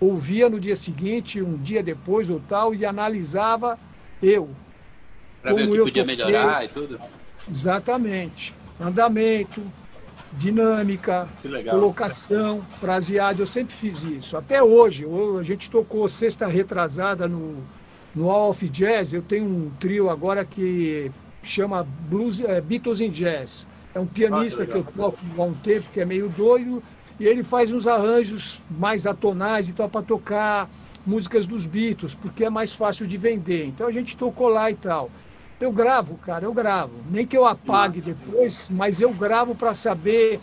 [0.00, 3.78] ouvia no dia seguinte, um dia depois ou tal, e analisava
[4.20, 4.50] eu.
[5.40, 6.16] Para ver o que eu podia toquei.
[6.26, 7.00] melhorar e tudo?
[7.48, 8.52] Exatamente.
[8.80, 9.62] Andamento,
[10.32, 11.28] dinâmica,
[11.70, 14.36] colocação, fraseado, eu sempre fiz isso.
[14.36, 15.06] Até hoje,
[15.38, 17.56] a gente tocou sexta retrasada no,
[18.14, 21.10] no Off Jazz, eu tenho um trio agora que
[21.42, 23.66] chama Blues, é, Beatles in Jazz.
[23.94, 26.82] É um pianista ah, que, que eu toco há um tempo, que é meio doido,
[27.20, 30.70] e ele faz uns arranjos mais atonais e tal para tocar
[31.04, 33.66] músicas dos Beatles, porque é mais fácil de vender.
[33.66, 35.10] Então a gente tocou lá e tal.
[35.62, 36.92] Eu gravo, cara, eu gravo.
[37.08, 40.40] Nem que eu apague depois, mas eu gravo para saber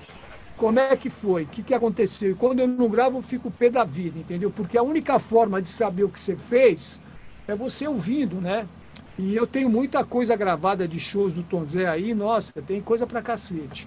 [0.56, 2.32] como é que foi, o que, que aconteceu.
[2.32, 4.50] E quando eu não gravo, eu fico pé da vida, entendeu?
[4.50, 7.02] Porque a única forma de saber o que você fez
[7.50, 8.66] é você ouvindo, né?
[9.18, 13.06] E eu tenho muita coisa gravada de shows do Tom Zé aí, nossa, tem coisa
[13.06, 13.86] pra cacete.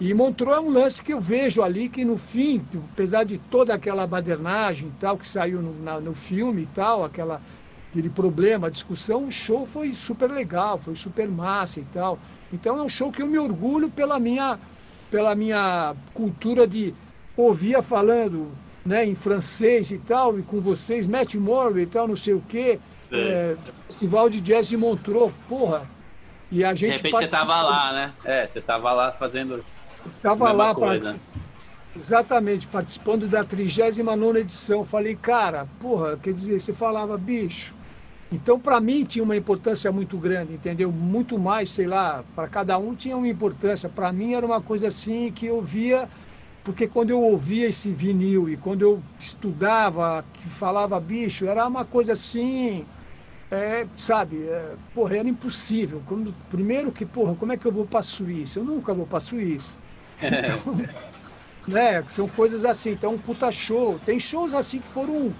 [0.00, 2.60] E Montreux é um lance que eu vejo ali que no fim,
[2.92, 7.04] apesar de toda aquela badernagem e tal que saiu no, na, no filme e tal,
[7.04, 7.40] aquela,
[7.92, 12.18] aquele problema, a discussão, o show foi super legal, foi super massa e tal.
[12.52, 14.58] Então é um show que eu me orgulho pela minha,
[15.10, 16.94] pela minha cultura de
[17.36, 18.50] ouvir falando
[18.84, 22.42] né, em francês e tal, e com vocês, Matt Morley e tal, não sei o
[22.48, 22.80] quê
[23.12, 25.88] é, Festival de Jazz de Montreux, porra.
[26.50, 26.90] E a gente.
[26.90, 28.12] De repente você tava lá, né?
[28.24, 29.64] É, você tava lá fazendo.
[30.22, 31.16] Tava lá para.
[31.94, 34.82] Exatamente, participando da 39 edição.
[34.82, 37.74] Falei, cara, porra, quer dizer, você falava, bicho,
[38.32, 40.90] Então, para mim, tinha uma importância muito grande, entendeu?
[40.90, 43.90] Muito mais, sei lá, para cada um tinha uma importância.
[43.90, 46.08] Para mim, era uma coisa assim que eu via,
[46.64, 51.84] porque quando eu ouvia esse vinil e quando eu estudava, que falava bicho, era uma
[51.84, 52.86] coisa assim,
[53.50, 54.44] é, sabe?
[54.44, 56.02] É, porra, era impossível.
[56.06, 58.60] Quando, primeiro que, porra, como é que eu vou para a Suíça?
[58.60, 59.76] Eu nunca vou para a Suíça.
[60.22, 60.80] Então,
[61.68, 62.02] né?
[62.08, 62.92] São coisas assim.
[62.92, 64.00] Então, um puta show.
[64.06, 65.32] Tem shows assim que foram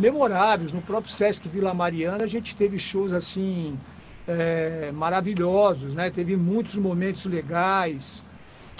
[0.00, 0.72] memoráveis.
[0.72, 3.78] No próprio Sesc Vila Mariana, a gente teve shows assim
[4.26, 6.10] é, maravilhosos, né?
[6.10, 8.24] Teve muitos momentos legais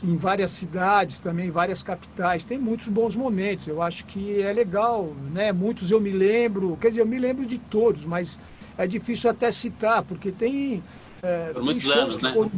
[0.03, 2.45] em várias cidades também, várias capitais.
[2.45, 3.67] Tem muitos bons momentos.
[3.67, 5.53] Eu acho que é legal, né?
[5.53, 8.41] Muitos eu me lembro, quer dizer, eu me lembro de todos, mas
[8.79, 10.83] é difícil até citar, porque tem,
[11.23, 12.33] é, tem muitos anos, né?
[12.33, 12.51] Foram,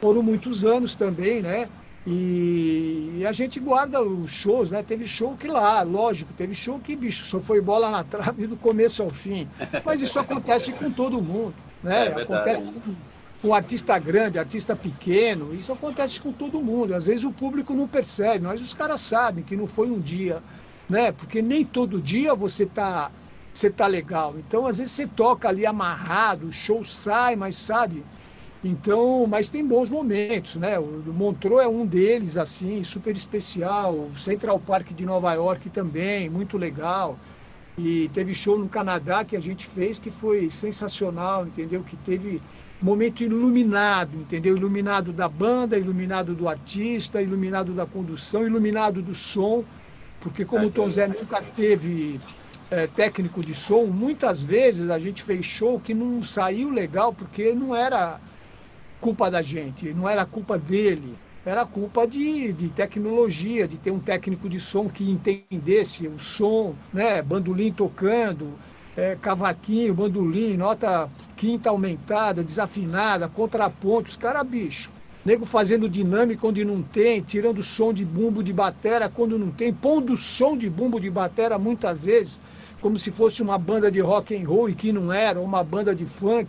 [0.00, 1.68] foram muitos anos também, né?
[2.10, 4.82] E, e, a gente guarda os shows, né?
[4.82, 8.56] Teve show que lá, lógico, teve show que, bicho, só foi bola na trave do
[8.56, 9.48] começo ao fim.
[9.84, 12.08] Mas isso acontece com todo mundo, né?
[12.08, 12.94] É acontece com,
[13.40, 16.94] com artista grande, artista pequeno, isso acontece com todo mundo.
[16.94, 20.42] Às vezes o público não percebe, mas os caras sabem que não foi um dia,
[20.88, 21.12] né?
[21.12, 23.12] Porque nem todo dia você tá,
[23.54, 24.34] você tá legal.
[24.36, 28.02] Então, às vezes você toca ali amarrado, o show sai, mas sabe
[28.62, 30.78] então, mas tem bons momentos, né?
[30.78, 33.94] O Montreux é um deles, assim, super especial.
[33.94, 37.18] O Central Park de Nova York também, muito legal.
[37.78, 41.82] E teve show no Canadá que a gente fez que foi sensacional, entendeu?
[41.82, 42.42] Que teve
[42.82, 44.54] momento iluminado, entendeu?
[44.54, 49.64] Iluminado da banda, iluminado do artista, iluminado da condução, iluminado do som,
[50.20, 52.20] porque como o Tom Zé nunca teve
[52.70, 57.54] é, técnico de som, muitas vezes a gente fez show que não saiu legal porque
[57.54, 58.20] não era
[59.00, 63.98] culpa da gente, não era culpa dele, era culpa de, de tecnologia, de ter um
[63.98, 67.22] técnico de som que entendesse o som, né?
[67.22, 68.52] bandolim tocando,
[68.94, 74.90] é, cavaquinho, bandolim, nota quinta aumentada, desafinada, contrapontos, cara bicho.
[75.24, 79.72] Nego fazendo dinâmica onde não tem, tirando som de bumbo de batera quando não tem,
[79.72, 82.40] pondo som de bumbo de batera muitas vezes,
[82.80, 85.62] como se fosse uma banda de rock and roll e que não era, ou uma
[85.64, 86.48] banda de funk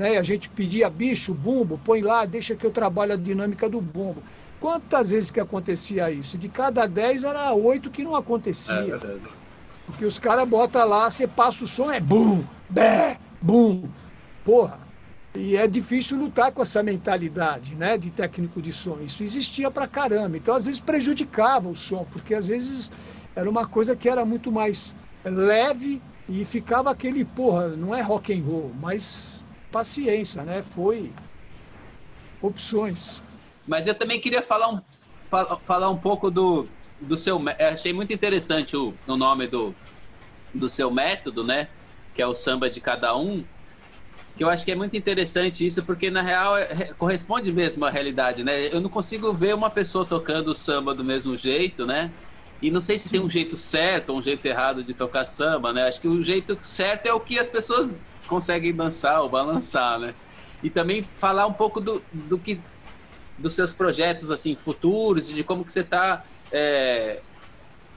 [0.00, 0.16] né?
[0.16, 4.22] a gente pedia, bicho, bumbo, põe lá, deixa que eu trabalho a dinâmica do bumbo.
[4.58, 6.38] Quantas vezes que acontecia isso?
[6.38, 8.74] De cada dez era oito que não acontecia.
[8.94, 9.18] É
[9.84, 13.84] Porque os caras botam lá, você passa o som, é bum, bé, bum.
[14.42, 14.80] Porra.
[15.34, 18.98] E é difícil lutar com essa mentalidade, né, de técnico de som.
[19.04, 20.36] Isso existia pra caramba.
[20.36, 22.90] Então, às vezes, prejudicava o som, porque às vezes
[23.36, 24.94] era uma coisa que era muito mais
[25.24, 29.39] leve e ficava aquele, porra, não é rock and roll, mas
[29.70, 30.62] paciência, né?
[30.62, 31.12] Foi
[32.40, 33.22] opções.
[33.66, 34.80] Mas eu também queria falar um,
[35.62, 36.66] falar um pouco do,
[37.00, 37.40] do seu.
[37.72, 39.74] Achei muito interessante o, o nome do,
[40.52, 41.68] do seu método, né?
[42.14, 43.44] Que é o samba de cada um.
[44.36, 47.90] Que eu acho que é muito interessante isso, porque na real é, corresponde mesmo à
[47.90, 48.68] realidade, né?
[48.74, 52.10] Eu não consigo ver uma pessoa tocando samba do mesmo jeito, né?
[52.62, 53.10] E não sei se Sim.
[53.12, 55.86] tem um jeito certo ou um jeito errado de tocar samba, né?
[55.86, 57.90] Acho que o jeito certo é o que as pessoas
[58.30, 60.14] conseguem dançar ou balançar, né?
[60.62, 62.60] E também falar um pouco do, do que
[63.36, 67.20] dos seus projetos assim futuros de como que você está é,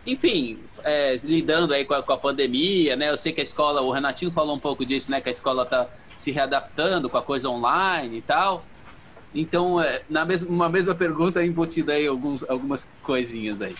[0.07, 3.11] enfim é, lidando aí com a, com a, pandemia né?
[3.11, 5.21] Eu sei que a escola o Renatinho falou um pouco disso né?
[5.21, 8.65] Que a escola está se readaptando com a coisa online e tal.
[9.35, 13.75] Então é, na mesma uma mesma pergunta embutida aí alguns, algumas coisinhas aí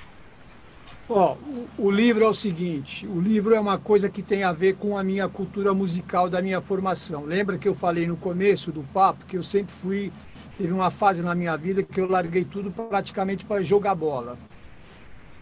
[1.10, 4.54] Ó, o, o, livro é o seguinte: o livro é uma coisa que tem a
[4.54, 7.26] ver com a minha cultura musical, da minha formação.
[7.26, 10.12] Lembra que eu falei no começo do papo que eu sempre fui.
[10.58, 14.38] Teve uma fase na minha vida que eu larguei tudo praticamente para jogar bola.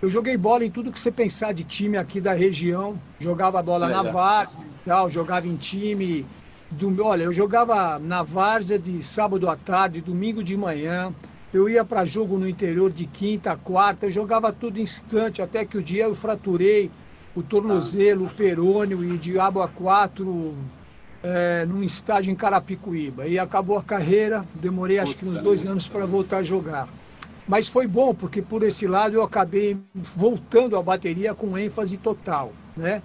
[0.02, 3.00] Eu joguei bola em tudo que você pensar de time aqui da região.
[3.20, 6.26] Jogava bola na várzea tal, jogava em time.
[6.72, 11.14] Do, olha, eu jogava na várzea de sábado à tarde, domingo de manhã.
[11.54, 15.78] Eu ia para jogo no interior de quinta, quarta, eu jogava tudo instante, até que
[15.78, 16.90] o dia eu fraturei
[17.36, 20.56] o tornozelo, o perônio e diabo a quatro
[21.22, 23.28] é, num estádio em Carapicuíba.
[23.28, 26.88] E acabou a carreira, demorei acho que uns dois anos para voltar a jogar.
[27.46, 32.54] Mas foi bom, porque por esse lado eu acabei voltando à bateria com ênfase total,
[32.78, 33.02] né?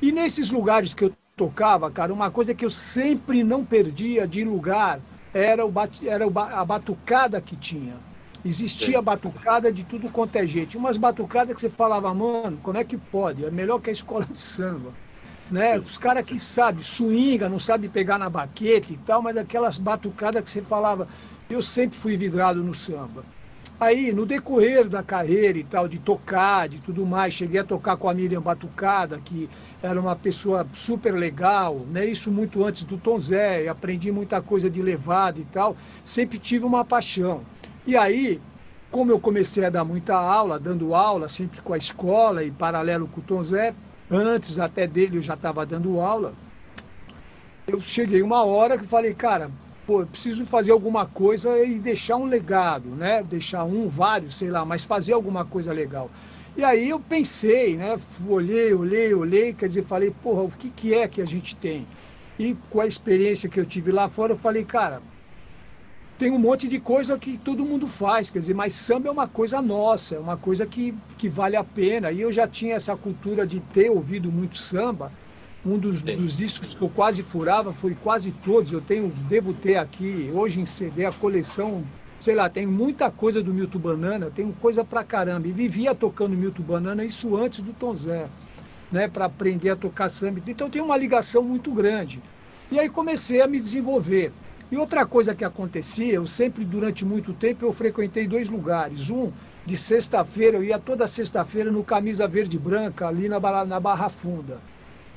[0.00, 4.42] E nesses lugares que eu tocava, cara, uma coisa que eu sempre não perdia de
[4.42, 5.00] lugar
[5.32, 5.72] era, o,
[6.04, 7.94] era a batucada que tinha.
[8.44, 9.04] Existia Sim.
[9.04, 10.76] batucada de tudo quanto é gente.
[10.76, 13.44] Umas batucadas que você falava, mano, como é que pode?
[13.44, 14.92] É melhor que a escola de samba.
[15.50, 15.78] Né?
[15.78, 20.42] Os caras que sabem, swinga, não sabe pegar na baqueta e tal, mas aquelas batucadas
[20.42, 21.08] que você falava.
[21.48, 23.24] Eu sempre fui vidrado no samba.
[23.80, 27.96] Aí, no decorrer da carreira e tal, de tocar, de tudo mais, cheguei a tocar
[27.96, 29.48] com a Miriam Batucada, que
[29.82, 32.04] era uma pessoa super legal, né?
[32.04, 35.78] Isso muito antes do Tom Zé, aprendi muita coisa de levada e tal.
[36.04, 37.40] Sempre tive uma paixão.
[37.86, 38.38] E aí,
[38.90, 43.08] como eu comecei a dar muita aula, dando aula sempre com a escola e paralelo
[43.08, 43.72] com o Tom Zé,
[44.10, 46.34] antes até dele eu já estava dando aula,
[47.66, 49.50] eu cheguei uma hora que falei, cara,
[49.90, 53.24] pô, preciso fazer alguma coisa e deixar um legado, né?
[53.24, 56.08] Deixar um, vários, sei lá, mas fazer alguma coisa legal.
[56.56, 57.98] E aí eu pensei, né?
[58.28, 61.88] Olhei, olhei, olhei, quer dizer, falei, porra, o que, que é que a gente tem?
[62.38, 65.02] E com a experiência que eu tive lá fora, eu falei, cara,
[66.16, 69.26] tem um monte de coisa que todo mundo faz, quer dizer, mas samba é uma
[69.26, 72.12] coisa nossa, é uma coisa que, que vale a pena.
[72.12, 75.10] E eu já tinha essa cultura de ter ouvido muito samba,
[75.64, 78.72] um dos, dos, discos que eu quase furava foi quase todos.
[78.72, 81.84] Eu tenho, devo ter aqui, hoje em CD, a coleção,
[82.18, 85.46] sei lá, tem muita coisa do Milton Banana, tenho coisa pra caramba.
[85.46, 88.26] E vivia tocando Milton Banana, isso antes do Tom Zé,
[88.90, 90.40] né, para aprender a tocar samba.
[90.46, 92.22] Então tem uma ligação muito grande.
[92.70, 94.32] E aí comecei a me desenvolver.
[94.72, 99.10] E outra coisa que acontecia, eu sempre, durante muito tempo, eu frequentei dois lugares.
[99.10, 99.32] Um,
[99.66, 104.58] de sexta-feira, eu ia toda sexta-feira no Camisa Verde Branca, ali na, na Barra Funda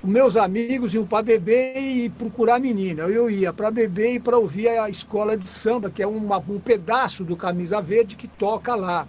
[0.03, 3.03] meus amigos iam para beber e procurar menina.
[3.03, 6.59] Eu ia para beber e para ouvir a escola de samba, que é uma, um
[6.59, 9.07] pedaço do Camisa Verde que toca lá.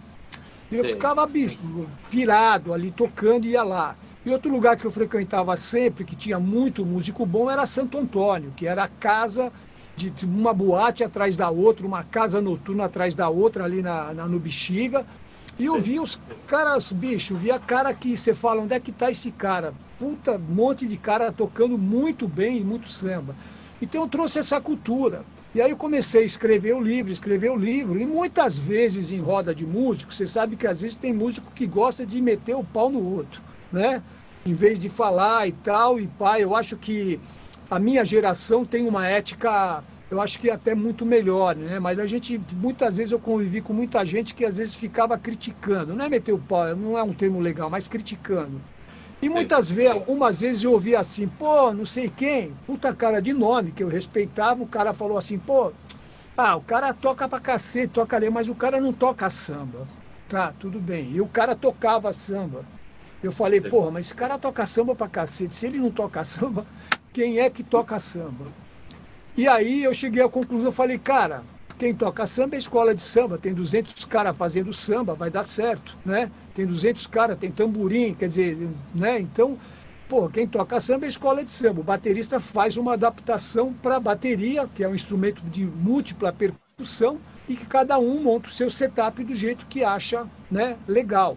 [0.70, 1.58] Eu ficava, bicho,
[2.10, 3.96] pirado ali, tocando e ia lá.
[4.24, 8.52] E outro lugar que eu frequentava sempre, que tinha muito músico bom, era Santo Antônio,
[8.56, 9.52] que era a casa
[9.96, 14.26] de uma boate atrás da outra, uma casa noturna atrás da outra, ali na, na
[14.26, 15.04] no Bexiga.
[15.58, 19.10] E eu vi os caras, bicho, via cara que você fala, onde é que tá
[19.10, 19.72] esse cara?
[19.98, 23.34] puta monte de cara tocando muito bem muito samba.
[23.80, 25.24] Então eu trouxe essa cultura.
[25.54, 27.98] E aí eu comecei a escrever o livro, escrever o livro.
[27.98, 31.66] E muitas vezes em roda de músico, você sabe que às vezes tem músico que
[31.66, 33.40] gosta de meter o pau no outro,
[33.72, 34.02] né?
[34.44, 37.20] Em vez de falar e tal, e pai, eu acho que
[37.70, 39.82] a minha geração tem uma ética,
[40.14, 41.80] eu acho que até muito melhor, né?
[41.80, 45.92] Mas a gente, muitas vezes eu convivi com muita gente que às vezes ficava criticando.
[45.92, 48.60] Não é meter o pau, não é um termo legal, mas criticando.
[49.20, 53.32] E muitas vezes, algumas vezes eu ouvia assim, pô, não sei quem, puta cara de
[53.32, 55.72] nome que eu respeitava, o cara falou assim, pô,
[56.36, 59.86] ah, o cara toca pra cacete, toca ali, mas o cara não toca samba.
[60.28, 61.10] Tá, tudo bem.
[61.12, 62.64] E o cara tocava samba.
[63.22, 65.54] Eu falei, porra, mas esse cara toca samba pra cacete.
[65.54, 66.64] Se ele não toca samba,
[67.12, 68.46] quem é que toca samba?
[69.36, 71.42] E aí eu cheguei à conclusão, falei, cara,
[71.78, 75.96] quem toca samba é escola de samba, tem 200 caras fazendo samba, vai dar certo,
[76.04, 76.30] né?
[76.54, 79.18] tem 200 caras, tem tamborim, quer dizer, né?
[79.18, 79.58] Então,
[80.08, 81.80] pô, quem toca samba é escola de samba.
[81.80, 87.18] O baterista faz uma adaptação para a bateria, que é um instrumento de múltipla percussão,
[87.48, 91.36] e que cada um monta o seu setup do jeito que acha né, legal.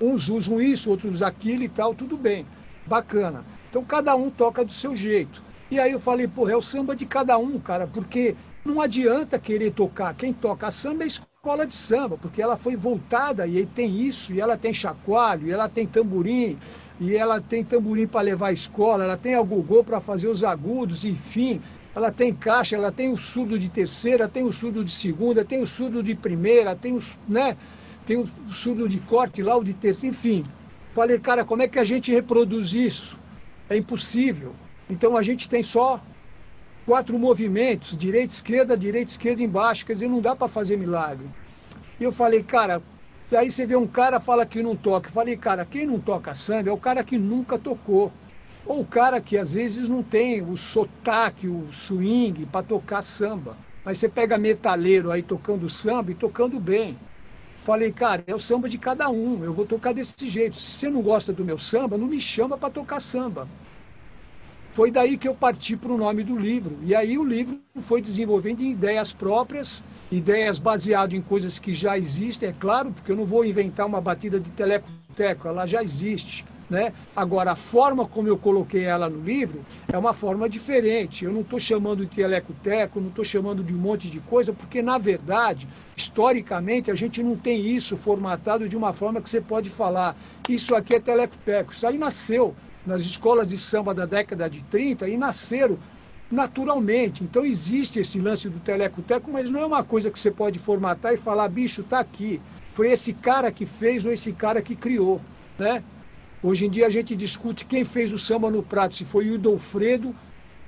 [0.00, 2.46] Uns usam isso, outros aquilo e tal, tudo bem,
[2.86, 3.44] bacana.
[3.68, 5.42] Então cada um toca do seu jeito.
[5.70, 9.38] E aí eu falei, pô, é o samba de cada um, cara, porque não adianta
[9.38, 10.14] querer tocar.
[10.14, 14.40] Quem toca samba é escola de samba, porque ela foi voltada e tem isso, e
[14.40, 16.58] ela tem chacoalho, e ela tem tamborim,
[16.98, 21.04] e ela tem tamborim para levar à escola, ela tem agogô para fazer os agudos,
[21.04, 21.62] enfim,
[21.94, 25.62] ela tem caixa, ela tem o surdo de terceira, tem o surdo de segunda, tem
[25.62, 27.56] o surdo de primeira, tem o, né,
[28.04, 30.44] tem o surdo de corte lá, o de terceira, enfim.
[30.94, 33.16] Falei, cara, como é que a gente reproduz isso?
[33.68, 34.52] É impossível.
[34.90, 36.00] Então a gente tem só
[36.84, 41.26] quatro movimentos, direita, esquerda, direita, esquerda, embaixo, quer dizer, não dá para fazer milagre.
[42.00, 42.82] E eu falei, cara,
[43.30, 45.08] e aí você vê um cara fala que não toca.
[45.08, 48.10] Eu falei, cara, quem não toca samba é o cara que nunca tocou.
[48.66, 53.56] Ou o cara que às vezes não tem o sotaque, o swing para tocar samba.
[53.84, 56.98] Mas você pega metaleiro aí tocando samba e tocando bem.
[57.64, 60.56] Falei, cara, é o samba de cada um, eu vou tocar desse jeito.
[60.56, 63.46] Se você não gosta do meu samba, não me chama para tocar samba.
[64.80, 66.78] Foi daí que eu parti para o nome do livro.
[66.80, 72.48] E aí o livro foi desenvolvendo ideias próprias, ideias baseadas em coisas que já existem,
[72.48, 76.46] é claro, porque eu não vou inventar uma batida de telecoteco, ela já existe.
[76.70, 76.94] Né?
[77.14, 81.26] Agora, a forma como eu coloquei ela no livro é uma forma diferente.
[81.26, 84.80] Eu não estou chamando de telecoteco, não estou chamando de um monte de coisa, porque,
[84.80, 89.68] na verdade, historicamente, a gente não tem isso formatado de uma forma que você pode
[89.68, 90.16] falar,
[90.48, 91.70] isso aqui é telecoteco.
[91.70, 92.54] Isso aí nasceu
[92.90, 95.78] nas escolas de samba da década de 30 e nasceram
[96.30, 97.22] naturalmente.
[97.22, 101.14] Então existe esse lance do teleco-teco, mas não é uma coisa que você pode formatar
[101.14, 102.40] e falar, bicho, está aqui.
[102.74, 105.20] Foi esse cara que fez ou esse cara que criou.
[105.56, 105.84] Né?
[106.42, 109.34] Hoje em dia a gente discute quem fez o samba no prato, se foi o
[109.34, 110.14] Idolfredo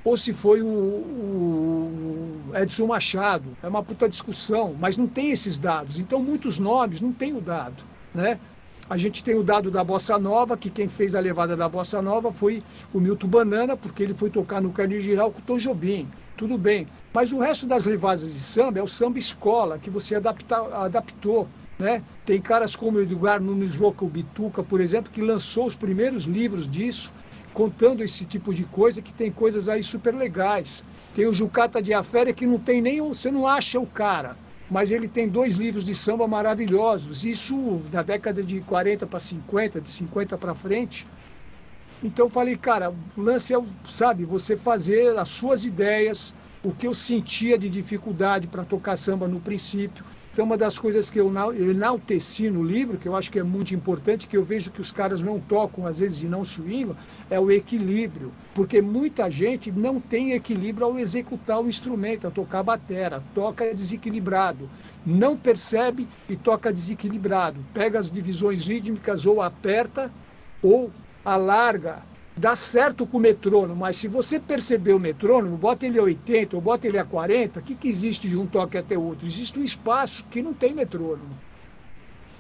[0.04, 3.56] ou se foi o, o, Edson Machado.
[3.62, 5.98] É uma puta discussão, mas não tem esses dados.
[5.98, 7.82] Então, muitos nomes não tem o dado,
[8.14, 8.38] né?
[8.91, 12.03] A gente tem o dado da Bossa Nova, que quem fez a levada da Bossa
[12.03, 12.62] Nova foi
[12.93, 16.09] o Milton Banana, porque ele foi tocar no Carneiro Geral com o Tom Jobim.
[16.37, 16.87] Tudo bem.
[17.14, 21.49] Mas o resto das levadas de samba é o samba escola, que você adapta, adaptou.
[21.78, 22.03] Né?
[22.26, 26.24] Tem caras como o Edgar Nunes Louca, o Bituca, por exemplo, que lançou os primeiros
[26.24, 27.12] livros disso,
[27.55, 30.85] contando esse tipo de coisa, que tem coisas aí super legais.
[31.14, 33.01] Tem o Jucata de Aféria que não tem nem.
[33.01, 34.37] Você não acha o cara,
[34.72, 37.26] mas ele tem dois livros de samba maravilhosos.
[37.26, 41.06] Isso da década de 40 para 50, de 50 para frente.
[42.02, 46.94] Então falei, cara, o lance é, sabe, você fazer as suas ideias, o que eu
[46.94, 50.02] sentia de dificuldade para tocar samba no princípio
[50.33, 53.74] então, uma das coisas que eu enalteci no livro, que eu acho que é muito
[53.74, 56.97] importante, que eu vejo que os caras não tocam, às vezes, e não swingam,
[57.28, 58.33] é o equilíbrio.
[58.55, 63.74] Porque muita gente não tem equilíbrio ao executar o instrumento, a tocar a batera, toca
[63.74, 64.70] desequilibrado.
[65.05, 67.61] Não percebe e toca desequilibrado.
[67.74, 70.11] Pega as divisões rítmicas ou aperta
[70.62, 70.91] ou
[71.22, 71.99] alarga
[72.37, 76.57] dá certo com o metrônomo, mas se você perceber o metrônomo, bota ele a 80
[76.57, 79.26] ou bota ele a 40, o que, que existe de um toque até outro?
[79.26, 81.30] Existe um espaço que não tem metrônomo.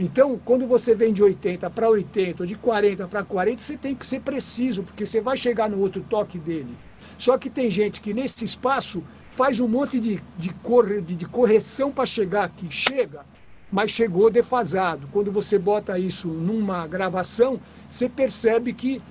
[0.00, 3.94] Então, quando você vem de 80 para 80 ou de 40 para 40, você tem
[3.94, 6.74] que ser preciso, porque você vai chegar no outro toque dele.
[7.18, 11.26] Só que tem gente que nesse espaço faz um monte de, de, corre, de, de
[11.26, 12.68] correção para chegar aqui.
[12.70, 13.24] Chega,
[13.72, 15.08] mas chegou defasado.
[15.10, 17.58] Quando você bota isso numa gravação,
[17.88, 19.02] você percebe que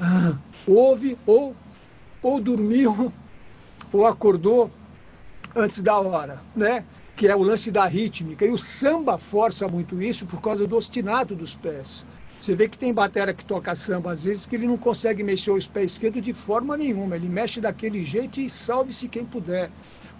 [0.00, 0.34] ah,
[0.66, 1.54] houve ou,
[2.20, 3.12] ou dormiu
[3.92, 4.70] ou acordou
[5.54, 6.84] antes da hora, né?
[7.16, 8.46] que é o lance da rítmica.
[8.46, 12.02] E o samba força muito isso por causa do ostinato dos pés.
[12.40, 15.50] Você vê que tem batera que toca samba, às vezes, que ele não consegue mexer
[15.50, 17.16] os pés esquerdos de forma nenhuma.
[17.16, 19.70] Ele mexe daquele jeito e salve-se quem puder.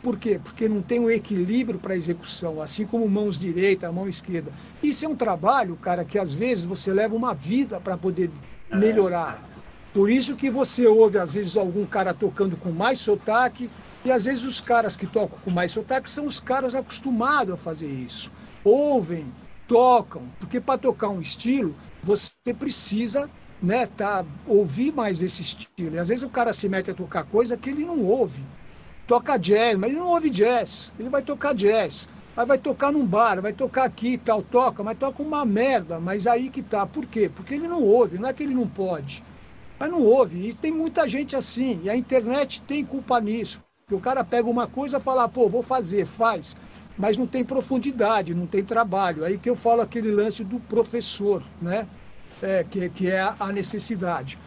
[0.03, 0.41] Por quê?
[0.43, 4.51] Porque não tem um equilíbrio para execução, assim como mãos direita, mão esquerda.
[4.83, 8.31] Isso é um trabalho, cara, que às vezes você leva uma vida para poder
[8.73, 9.47] melhorar.
[9.93, 13.69] Por isso que você ouve, às vezes, algum cara tocando com mais sotaque,
[14.05, 17.57] e às vezes os caras que tocam com mais sotaque são os caras acostumados a
[17.57, 18.31] fazer isso.
[18.65, 19.27] Ouvem,
[19.69, 23.29] tocam, porque para tocar um estilo, você precisa
[23.63, 25.97] né, tá, ouvir mais esse estilo.
[25.97, 28.43] E às vezes o cara se mete a tocar coisa que ele não ouve.
[29.11, 30.93] Toca jazz, mas ele não ouve jazz.
[30.97, 32.09] Ele vai tocar jazz.
[32.37, 35.99] Aí vai tocar num bar, vai tocar aqui e tal, toca, mas toca uma merda.
[35.99, 36.87] Mas aí que tá.
[36.87, 37.29] Por quê?
[37.29, 39.25] Porque ele não ouve, não é que ele não pode.
[39.81, 40.47] Mas não ouve.
[40.47, 41.81] E tem muita gente assim.
[41.83, 43.61] E a internet tem culpa nisso.
[43.89, 46.57] Que o cara pega uma coisa e fala, pô, vou fazer, faz.
[46.97, 49.25] Mas não tem profundidade, não tem trabalho.
[49.25, 51.85] Aí que eu falo aquele lance do professor, né?
[52.41, 54.39] É, que, que é a necessidade.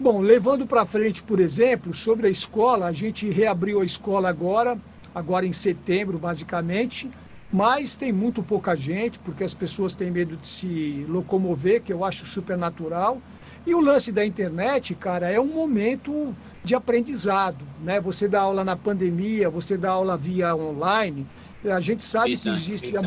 [0.00, 4.78] Bom, levando para frente, por exemplo, sobre a escola, a gente reabriu a escola agora,
[5.14, 7.10] agora em setembro, basicamente,
[7.52, 12.02] mas tem muito pouca gente, porque as pessoas têm medo de se locomover, que eu
[12.02, 13.20] acho super natural.
[13.66, 16.34] E o lance da internet, cara, é um momento
[16.64, 18.00] de aprendizado, né?
[18.00, 21.26] Você dá aula na pandemia, você dá aula via online,
[21.62, 22.90] a gente sabe que existe...
[22.90, 23.02] Difícil,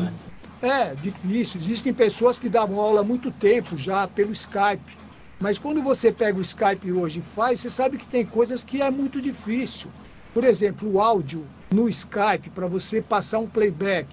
[0.62, 1.60] É, difícil.
[1.60, 5.03] Existem pessoas que davam aula há muito tempo já pelo Skype,
[5.44, 8.80] mas quando você pega o Skype hoje e faz, você sabe que tem coisas que
[8.80, 9.90] é muito difícil.
[10.32, 14.08] Por exemplo, o áudio no Skype, para você passar um playback,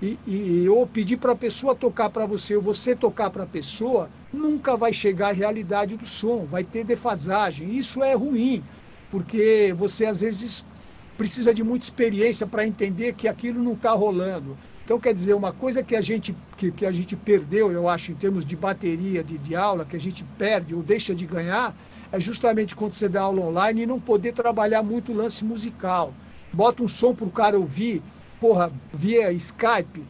[0.00, 3.46] e, e ou pedir para a pessoa tocar para você, ou você tocar para a
[3.46, 7.76] pessoa, nunca vai chegar à realidade do som, vai ter defasagem.
[7.76, 8.62] Isso é ruim,
[9.10, 10.64] porque você às vezes
[11.16, 14.56] precisa de muita experiência para entender que aquilo não está rolando.
[14.88, 18.10] Então, quer dizer, uma coisa que a gente, que, que a gente perdeu, eu acho,
[18.10, 21.76] em termos de bateria de, de aula, que a gente perde ou deixa de ganhar,
[22.10, 26.14] é justamente quando você dá aula online e não poder trabalhar muito o lance musical.
[26.50, 28.02] Bota um som para o cara ouvir,
[28.40, 30.02] porra, via Skype,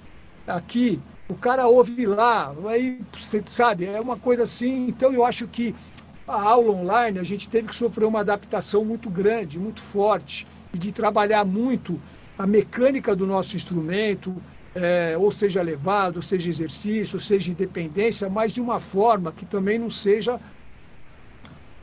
[0.47, 4.87] aqui, o cara ouve lá, aí, você sabe, é uma coisa assim.
[4.87, 5.75] Então, eu acho que
[6.25, 10.79] a aula online, a gente teve que sofrer uma adaptação muito grande, muito forte, e
[10.79, 12.01] de trabalhar muito
[12.39, 14.41] a mecânica do nosso instrumento,
[14.75, 19.45] é, ou seja levado, ou seja exercício, ou seja independência, mas de uma forma que
[19.45, 20.39] também não seja,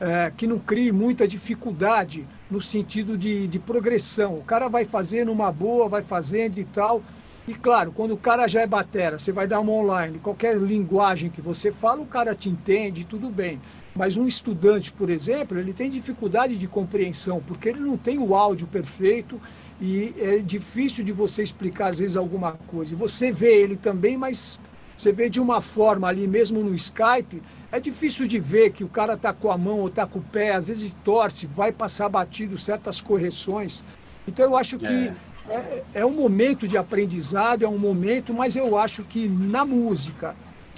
[0.00, 4.34] é, que não crie muita dificuldade no sentido de, de progressão.
[4.34, 7.02] O cara vai fazendo uma boa, vai fazendo e tal.
[7.48, 11.30] E claro, quando o cara já é batera, você vai dar uma online, qualquer linguagem
[11.30, 13.60] que você fala, o cara te entende, tudo bem.
[13.94, 18.34] Mas um estudante, por exemplo, ele tem dificuldade de compreensão, porque ele não tem o
[18.34, 19.40] áudio perfeito
[19.80, 22.96] e é difícil de você explicar às vezes alguma coisa.
[22.96, 24.58] Você vê ele também, mas
[24.96, 28.88] você vê de uma forma ali mesmo no Skype, é difícil de ver que o
[28.88, 32.08] cara está com a mão ou está com o pé, às vezes torce, vai passar
[32.08, 33.84] batido certas correções.
[34.26, 35.14] Então eu acho que é.
[35.48, 40.34] É, é um momento de aprendizado, é um momento, mas eu acho que na música,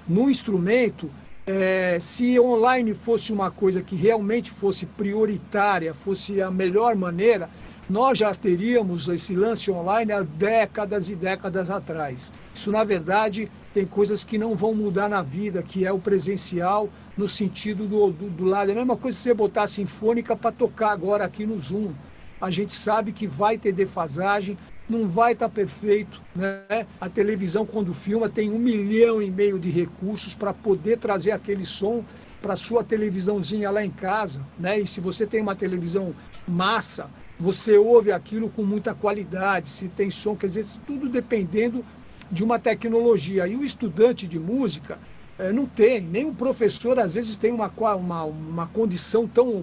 [0.06, 1.10] no instrumento,
[1.46, 7.48] é, se online fosse uma coisa que realmente fosse prioritária, fosse a melhor maneira,
[7.88, 12.30] nós já teríamos esse lance online há décadas e décadas atrás.
[12.54, 16.90] Isso, na verdade, tem coisas que não vão mudar na vida, que é o presencial
[17.16, 18.68] no sentido do, do, do lado.
[18.68, 21.92] É a mesma coisa se você botar a sinfônica para tocar agora aqui no Zoom.
[22.40, 24.58] A gente sabe que vai ter defasagem,
[24.88, 26.20] não vai estar tá perfeito.
[26.36, 26.86] Né?
[27.00, 31.64] A televisão, quando filma, tem um milhão e meio de recursos para poder trazer aquele
[31.64, 32.04] som
[32.40, 34.40] para sua televisãozinha lá em casa.
[34.58, 34.78] Né?
[34.80, 36.14] E se você tem uma televisão
[36.46, 41.84] massa, você ouve aquilo com muita qualidade, se tem som, quer dizer, tudo dependendo
[42.30, 43.46] de uma tecnologia.
[43.46, 44.98] E o estudante de música
[45.38, 49.62] é, não tem, nem o professor às vezes tem uma, uma, uma condição tão,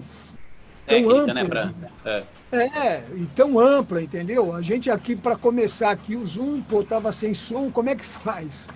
[0.86, 1.34] Técnica, ampla.
[1.34, 1.72] Né, pra...
[2.04, 2.24] é.
[2.56, 4.54] é, e tão ampla, entendeu?
[4.54, 8.04] A gente aqui, para começar aqui, o Zoom, pô, tava sem som, como é que
[8.06, 8.68] faz?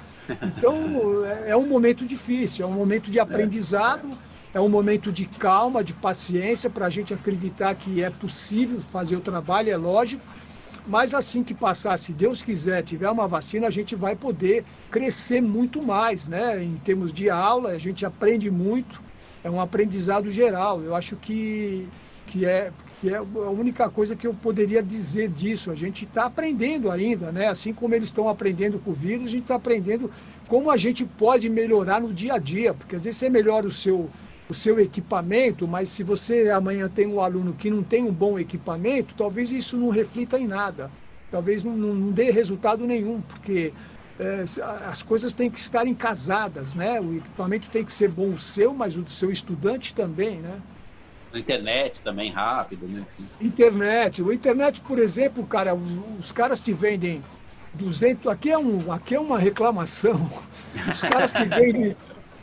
[0.43, 4.09] Então, é, é um momento difícil, é um momento de aprendizado.
[4.53, 9.15] É um momento de calma, de paciência, para a gente acreditar que é possível fazer
[9.15, 10.23] o trabalho, é lógico.
[10.87, 15.41] Mas assim que passar, se Deus quiser, tiver uma vacina, a gente vai poder crescer
[15.41, 16.65] muito mais, né?
[16.65, 19.01] Em termos de aula, a gente aprende muito,
[19.45, 20.83] é um aprendizado geral.
[20.83, 21.87] Eu acho que,
[22.27, 25.71] que, é, que é a única coisa que eu poderia dizer disso.
[25.71, 27.47] A gente está aprendendo ainda, né?
[27.47, 30.11] Assim como eles estão aprendendo com o vírus, a gente está aprendendo
[30.49, 33.71] como a gente pode melhorar no dia a dia, porque às vezes você melhora o
[33.71, 34.11] seu
[34.51, 38.39] o seu equipamento, mas se você amanhã tem um aluno que não tem um bom
[38.39, 40.91] equipamento, talvez isso não reflita em nada.
[41.31, 43.73] Talvez não, não dê resultado nenhum, porque
[44.19, 44.45] é,
[44.89, 47.01] as coisas têm que estar encasadas, né?
[47.01, 50.61] O equipamento tem que ser bom o seu, mas o do seu estudante também, né?
[51.33, 53.07] Internet também rápido, né?
[53.41, 54.21] Internet.
[54.21, 55.77] O internet, por exemplo, cara,
[56.19, 57.23] os caras te vendem
[57.75, 58.27] 200.
[58.27, 60.29] Aqui é, um, aqui é uma reclamação.
[60.91, 61.97] Os caras te vendem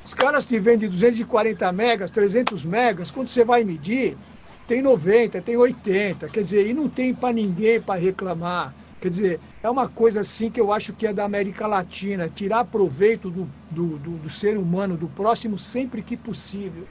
[0.07, 4.17] os caras te vendem 240 megas, 300 megas, quando você vai medir,
[4.65, 8.73] tem 90, tem 80, quer dizer, e não tem para ninguém para reclamar.
[9.01, 12.63] Quer dizer, é uma coisa assim que eu acho que é da América Latina, tirar
[12.63, 16.85] proveito do, do, do, do ser humano, do próximo, sempre que possível.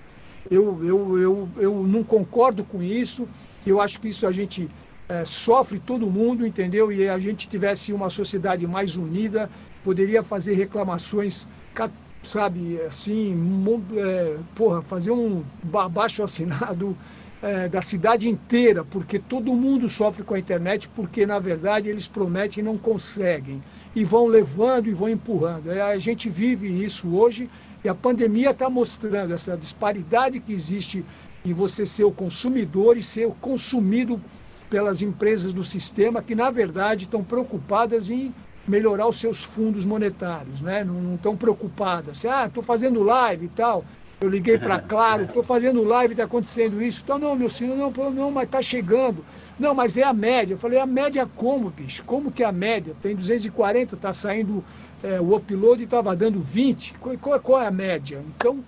[0.50, 3.26] Eu, eu, eu, eu não concordo com isso,
[3.66, 4.68] eu acho que isso a gente
[5.08, 6.92] é, sofre todo mundo, entendeu?
[6.92, 9.48] E a gente tivesse uma sociedade mais unida,
[9.82, 11.48] poderia fazer reclamações
[12.26, 13.34] sabe, assim,
[13.96, 16.96] é, porra, fazer um abaixo assinado
[17.42, 22.08] é, da cidade inteira, porque todo mundo sofre com a internet, porque na verdade eles
[22.08, 23.62] prometem e não conseguem.
[23.94, 25.70] E vão levando e vão empurrando.
[25.70, 27.48] É, a gente vive isso hoje
[27.84, 31.04] e a pandemia está mostrando essa disparidade que existe
[31.44, 34.20] em você ser o consumidor e ser consumido
[34.68, 38.34] pelas empresas do sistema que, na verdade, estão preocupadas em
[38.66, 40.84] melhorar os seus fundos monetários, né?
[40.84, 42.18] não estão preocupadas.
[42.18, 43.84] Assim, ah, estou fazendo live e tal.
[44.20, 47.02] Eu liguei para Claro, estou fazendo live, está acontecendo isso.
[47.04, 49.24] Então, não, meu senhor, não, não mas está chegando.
[49.58, 50.54] Não, mas é a média.
[50.54, 52.02] Eu falei, a média como, bicho?
[52.04, 52.94] Como que é a média?
[53.02, 54.64] Tem 240, está saindo
[55.02, 56.94] é, o upload estava dando 20.
[56.94, 58.22] Qual, qual, qual é a média?
[58.36, 58.64] Então,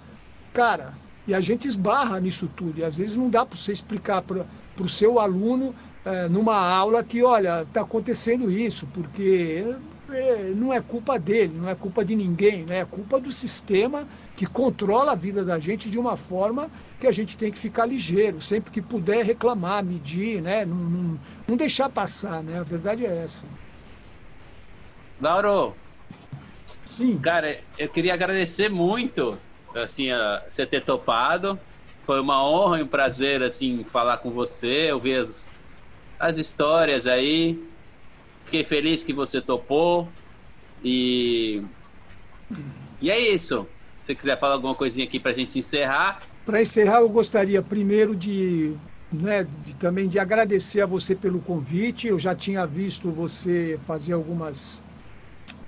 [0.53, 0.93] cara,
[1.27, 2.79] e a gente esbarra nisso tudo.
[2.79, 4.47] E às vezes não dá para você explicar para
[4.79, 9.65] o seu aluno é, numa aula que, olha, está acontecendo isso, porque
[10.11, 12.81] é, não é culpa dele, não é culpa de ninguém, né?
[12.81, 14.07] é culpa do sistema
[14.37, 16.71] que controla a vida da gente de uma forma
[17.01, 20.65] que a gente tem que ficar ligeiro, sempre que puder reclamar, medir, né?
[20.65, 22.59] não, não, não deixar passar, né?
[22.59, 23.45] a verdade é essa.
[25.21, 25.75] Lauro,
[26.89, 27.19] Sim.
[27.19, 29.39] Cara, eu queria agradecer muito
[29.75, 31.59] assim, a você ter topado.
[32.03, 35.45] Foi uma honra e um prazer assim falar com você, ouvir as,
[36.19, 37.63] as histórias aí.
[38.45, 40.09] Fiquei feliz que você topou.
[40.83, 41.63] E.
[43.01, 43.67] E é isso.
[44.01, 46.21] Se você quiser falar alguma coisinha aqui para a gente encerrar.
[46.45, 48.75] Para encerrar, eu gostaria primeiro de,
[49.13, 52.09] né, de, também de agradecer a você pelo convite.
[52.09, 54.83] Eu já tinha visto você fazer algumas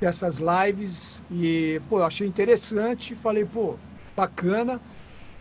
[0.01, 3.15] dessas lives e pô, achei interessante.
[3.15, 3.77] Falei, pô,
[4.17, 4.81] bacana.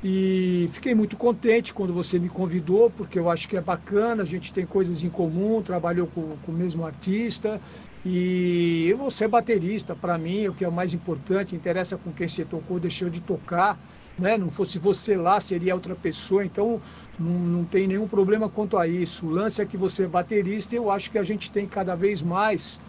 [0.01, 4.25] E fiquei muito contente quando você me convidou, porque eu acho que é bacana, a
[4.25, 7.59] gente tem coisas em comum, trabalhou com, com o mesmo artista.
[8.05, 12.29] E você é baterista, para mim, o que é o mais importante, interessa com quem
[12.29, 13.77] você tocou, deixou de tocar.
[14.17, 14.37] Né?
[14.37, 16.81] Não fosse você lá, seria outra pessoa, então
[17.19, 19.25] não, não tem nenhum problema quanto a isso.
[19.25, 21.95] O lance é que você é baterista e eu acho que a gente tem cada
[21.95, 22.79] vez mais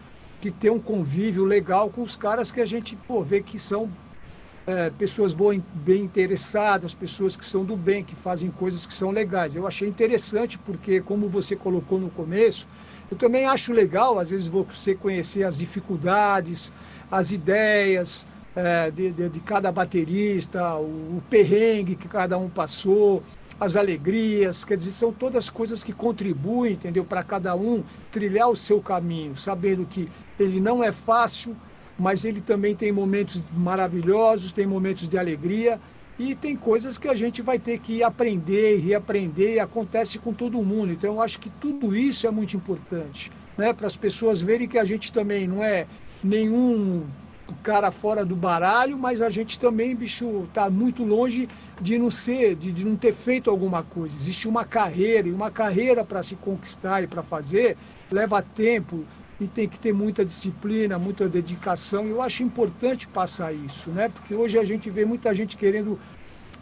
[0.41, 3.91] que ter um convívio legal com os caras que a gente pô, vê que são
[4.67, 9.11] é, pessoas bem, bem interessadas, pessoas que são do bem, que fazem coisas que são
[9.11, 9.57] legais.
[9.57, 12.67] Eu achei interessante porque, como você colocou no começo,
[13.11, 16.73] eu também acho legal, às vezes, você conhecer as dificuldades,
[17.11, 23.23] as ideias é, de, de, de, cada baterista, o, o perrengue que cada um passou,
[23.59, 28.57] as alegrias, quer dizer, são todas coisas que contribuem, entendeu, para cada um trilhar o
[28.57, 30.09] seu caminho, sabendo que
[30.39, 31.55] ele não é fácil,
[32.01, 35.79] mas ele também tem momentos maravilhosos, tem momentos de alegria
[36.19, 40.33] e tem coisas que a gente vai ter que aprender e reaprender, e acontece com
[40.33, 40.93] todo mundo.
[40.93, 43.75] Então, eu acho que tudo isso é muito importante, né?
[43.75, 45.87] para as pessoas verem que a gente também não é
[46.25, 47.05] nenhum
[47.63, 51.49] cara fora do baralho, mas a gente também, bicho, está muito longe
[51.81, 54.15] de não ser, de, de, não ter feito alguma coisa.
[54.17, 57.77] Existe uma carreira, e uma carreira para se conquistar e para fazer
[58.11, 59.05] leva tempo,
[59.41, 62.07] e tem que ter muita disciplina, muita dedicação.
[62.07, 64.11] Eu acho importante passar isso, né?
[64.11, 65.93] Porque hoje a gente vê muita gente querendo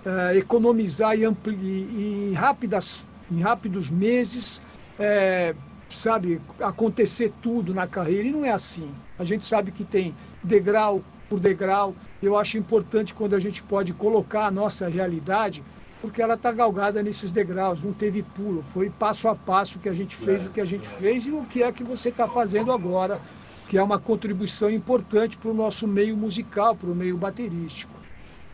[0.06, 4.62] uh, economizar e, ampli em, rápidas, em rápidos meses,
[4.96, 5.56] é,
[5.90, 8.28] sabe, acontecer tudo na carreira.
[8.28, 8.90] E não é assim.
[9.18, 11.96] A gente sabe que tem degrau por degrau.
[12.22, 15.64] Eu acho importante quando a gente pode colocar a nossa realidade
[16.00, 19.94] porque ela está galgada nesses degraus, não teve pulo, foi passo a passo que a
[19.94, 22.72] gente fez o que a gente fez e o que é que você está fazendo
[22.72, 23.20] agora,
[23.68, 27.98] que é uma contribuição importante para o nosso meio musical, para o meio baterístico.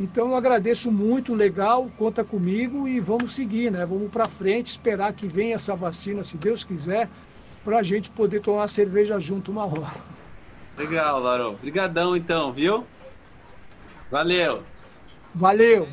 [0.00, 3.86] Então eu agradeço muito, legal, conta comigo e vamos seguir, né?
[3.86, 7.08] Vamos para frente, esperar que venha essa vacina, se Deus quiser,
[7.64, 9.92] para a gente poder tomar cerveja junto uma hora.
[10.76, 11.50] Legal, Laro.
[11.50, 12.84] Obrigadão então, viu?
[14.10, 14.62] Valeu.
[15.32, 15.88] Valeu.